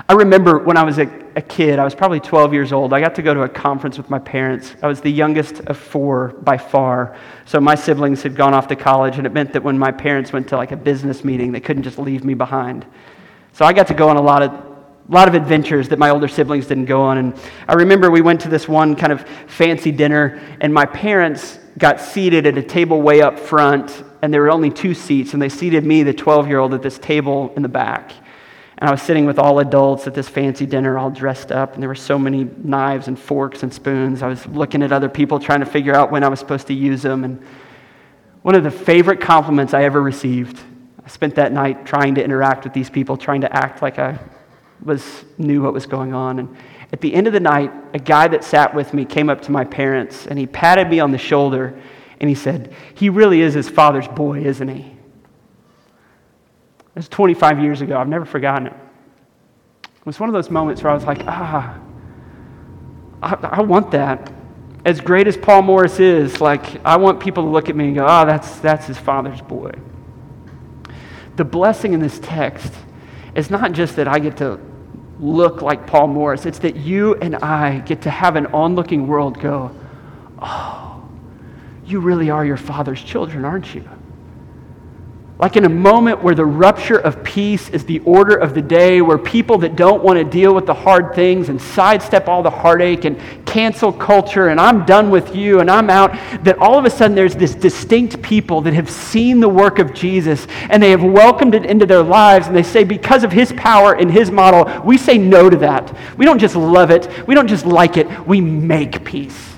I 0.08 0.14
remember 0.14 0.60
when 0.60 0.78
I 0.78 0.84
was 0.84 0.98
a, 0.98 1.10
a, 1.36 1.42
kid, 1.42 1.80
I 1.80 1.84
was 1.84 1.96
probably 1.96 2.20
12 2.20 2.54
years 2.54 2.72
old. 2.72 2.94
I 2.94 3.02
got 3.02 3.16
to 3.16 3.22
go 3.22 3.34
to 3.34 3.42
a 3.42 3.50
conference 3.50 3.98
with 3.98 4.10
my 4.10 4.20
parents. 4.20 4.76
I 4.82 4.88
was 4.88 5.02
the 5.02 5.12
youngest 5.12 5.60
of 5.62 5.78
four 5.78 6.30
by 6.42 6.58
far. 6.58 7.18
So 7.46 7.60
my 7.60 7.76
siblings 7.76 8.24
had 8.24 8.36
gone 8.36 8.54
off 8.54 8.68
to 8.68 8.76
college, 8.76 9.18
and 9.18 9.26
it 9.26 9.34
meant 9.34 9.52
that 9.54 9.64
when 9.64 9.78
my 9.78 9.92
parents 9.92 10.32
went 10.32 10.48
to 10.50 10.58
like 10.58 10.72
a 10.72 10.78
business 10.78 11.24
meeting, 11.24 11.52
they 11.52 11.60
couldn't 11.60 11.84
just 11.84 11.98
leave 11.98 12.24
me 12.24 12.34
behind. 12.34 12.86
So 13.54 13.66
I 13.66 13.74
got 13.74 13.88
to 13.88 13.94
go 13.94 14.10
on 14.10 14.18
a 14.18 14.22
lot 14.22 14.42
of 14.42 14.70
a 15.10 15.12
lot 15.12 15.28
of 15.28 15.34
adventures 15.34 15.90
that 15.90 15.98
my 15.98 16.12
older 16.12 16.28
siblings 16.28 16.68
didn't 16.68 16.86
go 16.86 17.02
on. 17.02 17.18
And 17.18 17.34
I 17.68 17.74
remember 17.74 18.12
we 18.12 18.22
went 18.22 18.42
to 18.42 18.48
this 18.48 18.68
one 18.68 18.96
kind 18.96 19.12
of 19.12 19.28
fancy 19.48 19.92
dinner, 19.92 20.40
and 20.62 20.72
my 20.72 20.86
parents 20.86 21.58
got 21.80 22.00
seated 22.00 22.46
at 22.46 22.58
a 22.58 22.62
table 22.62 23.02
way 23.02 23.22
up 23.22 23.40
front, 23.40 24.04
and 24.22 24.32
there 24.32 24.42
were 24.42 24.52
only 24.52 24.70
two 24.70 24.94
seats, 24.94 25.34
and 25.34 25.42
they 25.42 25.50
seated 25.50 25.84
me, 25.84 26.04
the 26.04 26.14
12 26.14 26.48
year 26.48 26.60
old, 26.60 26.76
at 26.76 26.84
this 26.84 27.00
table 27.00 27.52
in 27.56 27.64
the 27.64 27.70
back. 27.70 28.12
And 28.78 28.88
I 28.88 28.92
was 28.92 29.02
sitting 29.02 29.26
with 29.26 29.40
all 29.40 29.60
adults 29.60 30.06
at 30.06 30.14
this 30.14 30.30
fancy 30.30 30.66
dinner, 30.66 30.98
all 30.98 31.10
dressed 31.10 31.52
up, 31.52 31.74
and 31.74 31.82
there 31.82 31.90
were 31.90 31.96
so 31.96 32.20
many 32.20 32.44
knives 32.64 33.08
and 33.08 33.18
forks 33.18 33.64
and 33.64 33.74
spoons. 33.74 34.22
I 34.22 34.28
was 34.28 34.46
looking 34.46 34.84
at 34.84 34.92
other 34.92 35.10
people, 35.10 35.40
trying 35.40 35.62
to 35.62 35.66
figure 35.66 35.96
out 35.96 36.12
when 36.12 36.24
I 36.24 36.28
was 36.28 36.40
supposed 36.40 36.68
to 36.68 36.74
use 36.74 37.02
them. 37.02 37.24
And 37.24 37.44
one 38.44 38.56
of 38.56 38.64
the 38.64 38.72
favorite 38.72 39.20
compliments 39.20 39.74
I 39.74 39.84
ever 39.84 40.02
received, 40.02 40.62
I 41.10 41.12
spent 41.12 41.34
that 41.36 41.52
night 41.52 41.88
trying 41.88 42.14
to 42.16 42.24
interact 42.24 42.66
with 42.66 42.74
these 42.74 42.88
people, 42.88 43.18
trying 43.18 43.42
to 43.42 43.52
act 43.52 43.82
like 43.82 43.98
I 43.98 44.20
was 44.84 45.26
knew 45.40 45.64
what 45.64 45.74
was 45.74 45.88
going 45.88 46.14
on. 46.14 46.38
And 46.38 46.56
at 46.94 47.02
the 47.02 47.16
end 47.16 47.26
of 47.26 47.34
the 47.34 47.40
night, 47.40 47.74
a 47.96 47.98
guy 47.98 48.28
that 48.28 48.44
sat 48.44 48.76
with 48.76 48.94
me 48.94 49.06
came 49.06 49.28
up 49.28 49.42
to 49.42 49.52
my 49.52 49.66
parents 49.66 50.28
and 50.28 50.38
he 50.38 50.46
patted 50.46 50.88
me 50.88 51.00
on 51.00 51.10
the 51.10 51.18
shoulder 51.18 51.82
and 52.20 52.30
he 52.30 52.36
said, 52.36 52.76
He 52.94 53.10
really 53.10 53.42
is 53.42 53.56
his 53.56 53.68
father's 53.68 54.08
boy, 54.08 54.42
isn't 54.42 54.68
he? 54.68 54.82
It 54.82 54.96
was 56.94 57.10
25 57.10 57.60
years 57.60 57.82
ago. 57.82 57.98
I've 57.98 58.08
never 58.08 58.26
forgotten 58.26 58.68
it. 58.68 58.76
It 59.84 60.06
was 60.06 60.20
one 60.20 60.30
of 60.30 60.34
those 60.34 60.52
moments 60.52 60.84
where 60.84 60.92
I 60.92 60.94
was 60.94 61.06
like, 61.06 61.24
ah, 61.26 61.76
I, 63.24 63.34
I 63.34 63.62
want 63.62 63.90
that. 63.92 64.32
As 64.86 65.02
great 65.02 65.28
as 65.28 65.36
Paul 65.36 65.64
Morris 65.64 66.00
is, 66.00 66.40
like, 66.40 66.86
I 66.86 66.98
want 66.98 67.20
people 67.20 67.46
to 67.46 67.50
look 67.50 67.68
at 67.68 67.76
me 67.76 67.88
and 67.88 67.96
go, 67.96 68.06
oh, 68.08 68.28
that's, 68.28 68.60
that's 68.60 68.86
his 68.86 69.00
father's 69.00 69.42
boy. 69.42 69.72
The 71.40 71.46
blessing 71.46 71.94
in 71.94 72.02
this 72.02 72.20
text 72.20 72.74
is 73.34 73.50
not 73.50 73.72
just 73.72 73.96
that 73.96 74.10
I 74.10 74.20
get 74.20 74.36
to 74.38 74.60
look 75.22 75.62
like 75.62 75.88
Paul 75.88 76.08
Morris, 76.08 76.46
it's 76.46 76.60
that 76.60 76.76
you 76.76 77.16
and 77.16 77.38
I 77.38 77.80
get 77.80 78.02
to 78.02 78.10
have 78.10 78.36
an 78.36 78.48
onlooking 78.48 79.08
world 79.08 79.40
go, 79.40 79.74
oh, 80.40 81.02
you 81.86 82.02
really 82.02 82.30
are 82.30 82.44
your 82.44 82.58
father's 82.58 83.02
children, 83.02 83.46
aren't 83.46 83.74
you? 83.74 83.88
Like 85.40 85.56
in 85.56 85.64
a 85.64 85.70
moment 85.70 86.22
where 86.22 86.36
the 86.36 86.46
rupture 86.46 86.98
of 86.98 87.24
peace 87.24 87.70
is 87.70 87.86
the 87.86 88.00
order 88.00 88.36
of 88.36 88.54
the 88.54 88.62
day, 88.62 89.02
where 89.02 89.18
people 89.18 89.58
that 89.60 89.78
don't 89.78 90.04
want 90.04 90.20
to 90.20 90.26
deal 90.26 90.54
with 90.54 90.66
the 90.66 90.74
hard 90.74 91.16
things 91.16 91.48
and 91.48 91.62
sidestep 91.62 92.28
all 92.28 92.44
the 92.44 92.50
heartache 92.50 93.06
and 93.06 93.18
cancel 93.46 93.94
culture 93.94 94.50
and 94.50 94.60
I'm 94.60 94.86
done 94.86 95.10
with 95.10 95.34
you 95.34 95.62
and 95.62 95.72
I'm 95.72 95.90
out, 95.90 96.12
that 96.44 96.58
all 96.58 96.78
of 96.78 96.84
a 96.84 96.90
sudden 96.90 97.16
there's 97.16 97.38
this 97.38 97.56
distinct 97.56 98.22
people 98.22 98.60
that 98.64 98.74
have 98.74 98.90
seen 98.90 99.40
the 99.40 99.48
work 99.48 99.80
of 99.80 99.94
Jesus 99.94 100.46
and 100.70 100.84
they 100.84 100.92
have 100.92 101.04
welcomed 101.04 101.56
it 101.56 101.66
into 101.66 101.86
their 101.86 102.04
lives 102.04 102.48
and 102.48 102.56
they 102.56 102.62
say, 102.62 102.84
because 102.84 103.24
of 103.24 103.32
his 103.32 103.54
power 103.54 103.94
and 103.94 104.12
his 104.12 104.30
model, 104.30 104.84
we 104.84 104.98
say 104.98 105.18
no 105.18 105.50
to 105.50 105.56
that. 105.56 105.96
We 106.18 106.26
don't 106.26 106.40
just 106.40 106.58
love 106.58 106.92
it, 106.92 107.08
we 107.30 107.34
don't 107.34 107.48
just 107.48 107.66
like 107.66 107.96
it, 107.96 108.28
we 108.28 108.42
make 108.42 109.06
peace. 109.06 109.56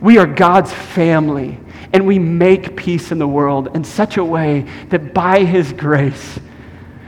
We 0.00 0.16
are 0.16 0.26
God's 0.26 0.72
family 0.72 1.58
and 1.92 2.06
we 2.06 2.18
make 2.18 2.76
peace 2.76 3.10
in 3.10 3.18
the 3.18 3.26
world 3.26 3.74
in 3.74 3.84
such 3.84 4.16
a 4.16 4.24
way 4.24 4.66
that 4.90 5.12
by 5.12 5.44
His 5.44 5.72
grace, 5.72 6.38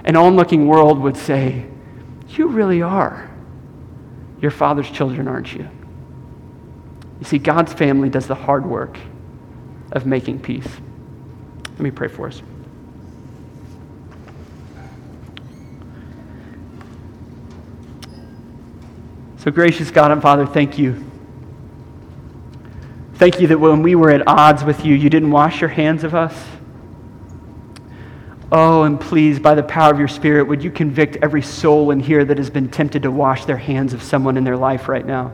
an 0.05 0.17
onlooking 0.17 0.67
world 0.67 0.99
would 0.99 1.17
say, 1.17 1.67
You 2.31 2.49
really 2.49 2.83
are 2.83 3.31
your 4.41 4.51
Father's 4.51 4.91
children, 4.91 5.29
aren't 5.29 5.53
you? 5.53 5.69
You 7.21 7.27
see, 7.27 7.39
God's 7.39 7.73
family 7.73 8.09
does 8.09 8.27
the 8.27 8.35
hard 8.35 8.67
work 8.67 8.99
of 9.93 10.07
making 10.07 10.41
peace. 10.41 10.67
Let 11.71 11.81
me 11.81 11.91
pray 11.93 12.09
for 12.09 12.27
us. 12.27 12.43
So, 19.39 19.51
gracious 19.51 19.91
God 19.91 20.11
and 20.11 20.23
Father, 20.23 20.47
thank 20.47 20.79
you 20.79 21.12
Thank 23.23 23.41
you 23.41 23.47
that 23.47 23.59
when 23.61 23.85
we 23.85 23.95
were 23.95 24.11
at 24.11 24.27
odds 24.27 24.65
with 24.65 24.85
you, 24.85 24.97
you 24.97 25.09
didn't 25.09 25.31
wash 25.31 25.61
your 25.61 25.71
hands 25.71 26.03
of 26.03 26.13
us. 26.13 26.35
Oh, 28.51 28.83
and 28.83 29.01
please, 29.01 29.39
by 29.39 29.55
the 29.55 29.63
power 29.63 29.93
of 29.93 29.99
your 30.01 30.09
Spirit, 30.09 30.49
would 30.49 30.61
you 30.61 30.73
convict 30.73 31.19
every 31.23 31.41
soul 31.41 31.93
in 31.93 32.01
here 32.01 32.25
that 32.25 32.37
has 32.37 32.51
been 32.51 32.69
tempted 32.69 33.05
to 33.05 33.13
wash 33.13 33.45
their 33.45 33.57
hands 33.57 33.93
of 33.95 34.03
someone 34.03 34.37
in 34.37 34.43
their 34.43 34.57
life 34.57 34.89
right 34.89 35.07
now? 35.07 35.31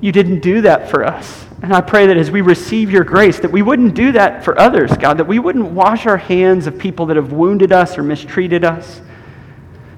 You 0.00 0.12
didn't 0.12 0.38
do 0.38 0.60
that 0.60 0.88
for 0.88 1.04
us. 1.04 1.44
And 1.60 1.74
I 1.74 1.80
pray 1.80 2.06
that 2.06 2.16
as 2.16 2.30
we 2.30 2.40
receive 2.40 2.88
your 2.88 3.02
grace, 3.02 3.40
that 3.40 3.50
we 3.50 3.62
wouldn't 3.62 3.94
do 3.94 4.12
that 4.12 4.44
for 4.44 4.56
others, 4.60 4.96
God, 4.96 5.18
that 5.18 5.26
we 5.26 5.40
wouldn't 5.40 5.72
wash 5.72 6.06
our 6.06 6.18
hands 6.18 6.68
of 6.68 6.78
people 6.78 7.04
that 7.06 7.16
have 7.16 7.32
wounded 7.32 7.72
us 7.72 7.98
or 7.98 8.04
mistreated 8.04 8.64
us 8.64 9.00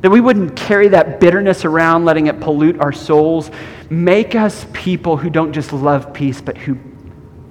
that 0.04 0.10
we 0.10 0.20
wouldn't 0.20 0.54
carry 0.54 0.88
that 0.88 1.18
bitterness 1.18 1.64
around, 1.64 2.04
letting 2.04 2.26
it 2.26 2.38
pollute 2.38 2.78
our 2.78 2.92
souls. 2.92 3.50
Make 3.88 4.34
us 4.34 4.66
people 4.74 5.16
who 5.16 5.30
don't 5.30 5.50
just 5.50 5.72
love 5.72 6.12
peace, 6.12 6.42
but 6.42 6.58
who, 6.58 6.74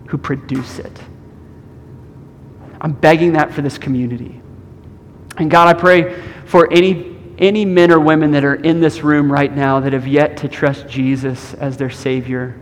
who 0.05 0.19
produce 0.19 0.77
it. 0.77 1.01
I'm 2.79 2.91
begging 2.91 3.33
that 3.33 3.51
for 3.51 3.63
this 3.63 3.79
community. 3.79 4.39
And 5.37 5.49
God, 5.49 5.67
I 5.67 5.73
pray 5.73 6.21
for 6.45 6.71
any, 6.71 7.17
any 7.39 7.65
men 7.65 7.91
or 7.91 7.99
women 7.99 8.29
that 8.33 8.43
are 8.43 8.53
in 8.53 8.79
this 8.79 9.01
room 9.01 9.31
right 9.31 9.51
now 9.51 9.79
that 9.79 9.93
have 9.93 10.07
yet 10.07 10.37
to 10.37 10.47
trust 10.47 10.87
Jesus 10.87 11.55
as 11.55 11.75
their 11.75 11.89
Savior. 11.89 12.55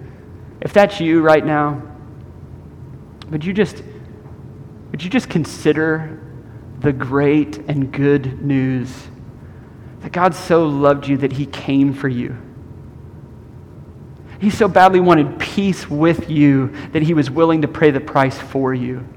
If 0.62 0.71
that's 0.71 1.01
you 1.01 1.21
right 1.21 1.45
now, 1.45 1.84
would 3.30 3.43
you 3.43 3.51
just, 3.51 3.84
would 4.91 5.04
you 5.04 5.10
just 5.10 5.30
consider 5.30 6.17
the 6.80 6.93
great 6.93 7.58
and 7.67 7.91
good 7.91 8.41
news 8.41 9.10
that 10.02 10.12
God 10.12 10.36
so 10.36 10.66
loved 10.66 11.08
you 11.08 11.18
that 11.18 11.34
he 11.34 11.46
came 11.46 11.94
for 11.94 12.08
you. 12.08 12.38
He 14.40 14.50
so 14.50 14.68
badly 14.68 15.00
wanted 15.00 15.40
peace 15.40 15.90
with 15.90 16.30
you 16.30 16.74
that 16.94 17.04
he 17.04 17.14
was 17.14 17.30
willing 17.30 17.62
to 17.62 17.68
pay 17.68 17.92
the 17.92 18.00
price 18.00 18.38
for 18.38 18.74
you. 18.74 19.08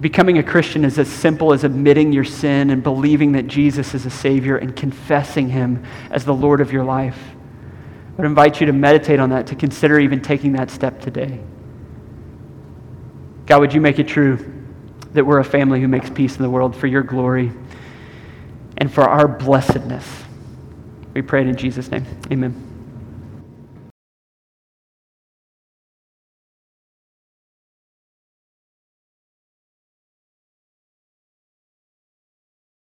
Becoming 0.00 0.38
a 0.38 0.42
Christian 0.42 0.84
is 0.84 0.98
as 0.98 1.08
simple 1.08 1.52
as 1.52 1.64
admitting 1.64 2.12
your 2.12 2.24
sin 2.24 2.70
and 2.70 2.82
believing 2.82 3.32
that 3.32 3.46
Jesus 3.46 3.94
is 3.94 4.04
a 4.04 4.10
Savior 4.10 4.56
and 4.58 4.76
confessing 4.76 5.48
Him 5.48 5.84
as 6.10 6.24
the 6.24 6.34
Lord 6.34 6.60
of 6.60 6.70
your 6.70 6.84
life. 6.84 7.18
I 8.12 8.22
would 8.22 8.26
invite 8.26 8.60
you 8.60 8.66
to 8.66 8.72
meditate 8.72 9.20
on 9.20 9.30
that, 9.30 9.46
to 9.48 9.54
consider 9.54 9.98
even 9.98 10.20
taking 10.20 10.52
that 10.52 10.70
step 10.70 11.00
today. 11.00 11.40
God, 13.46 13.60
would 13.60 13.72
you 13.72 13.80
make 13.80 13.98
it 13.98 14.08
true 14.08 14.52
that 15.12 15.24
we're 15.24 15.38
a 15.38 15.44
family 15.44 15.80
who 15.80 15.88
makes 15.88 16.10
peace 16.10 16.36
in 16.36 16.42
the 16.42 16.50
world 16.50 16.76
for 16.76 16.86
your 16.86 17.02
glory? 17.02 17.52
And 18.78 18.92
for 18.92 19.02
our 19.02 19.28
blessedness. 19.28 20.24
We 21.14 21.22
pray 21.22 21.42
it 21.42 21.48
in 21.48 21.56
Jesus' 21.56 21.90
name. 21.90 22.04
Amen. 22.30 22.65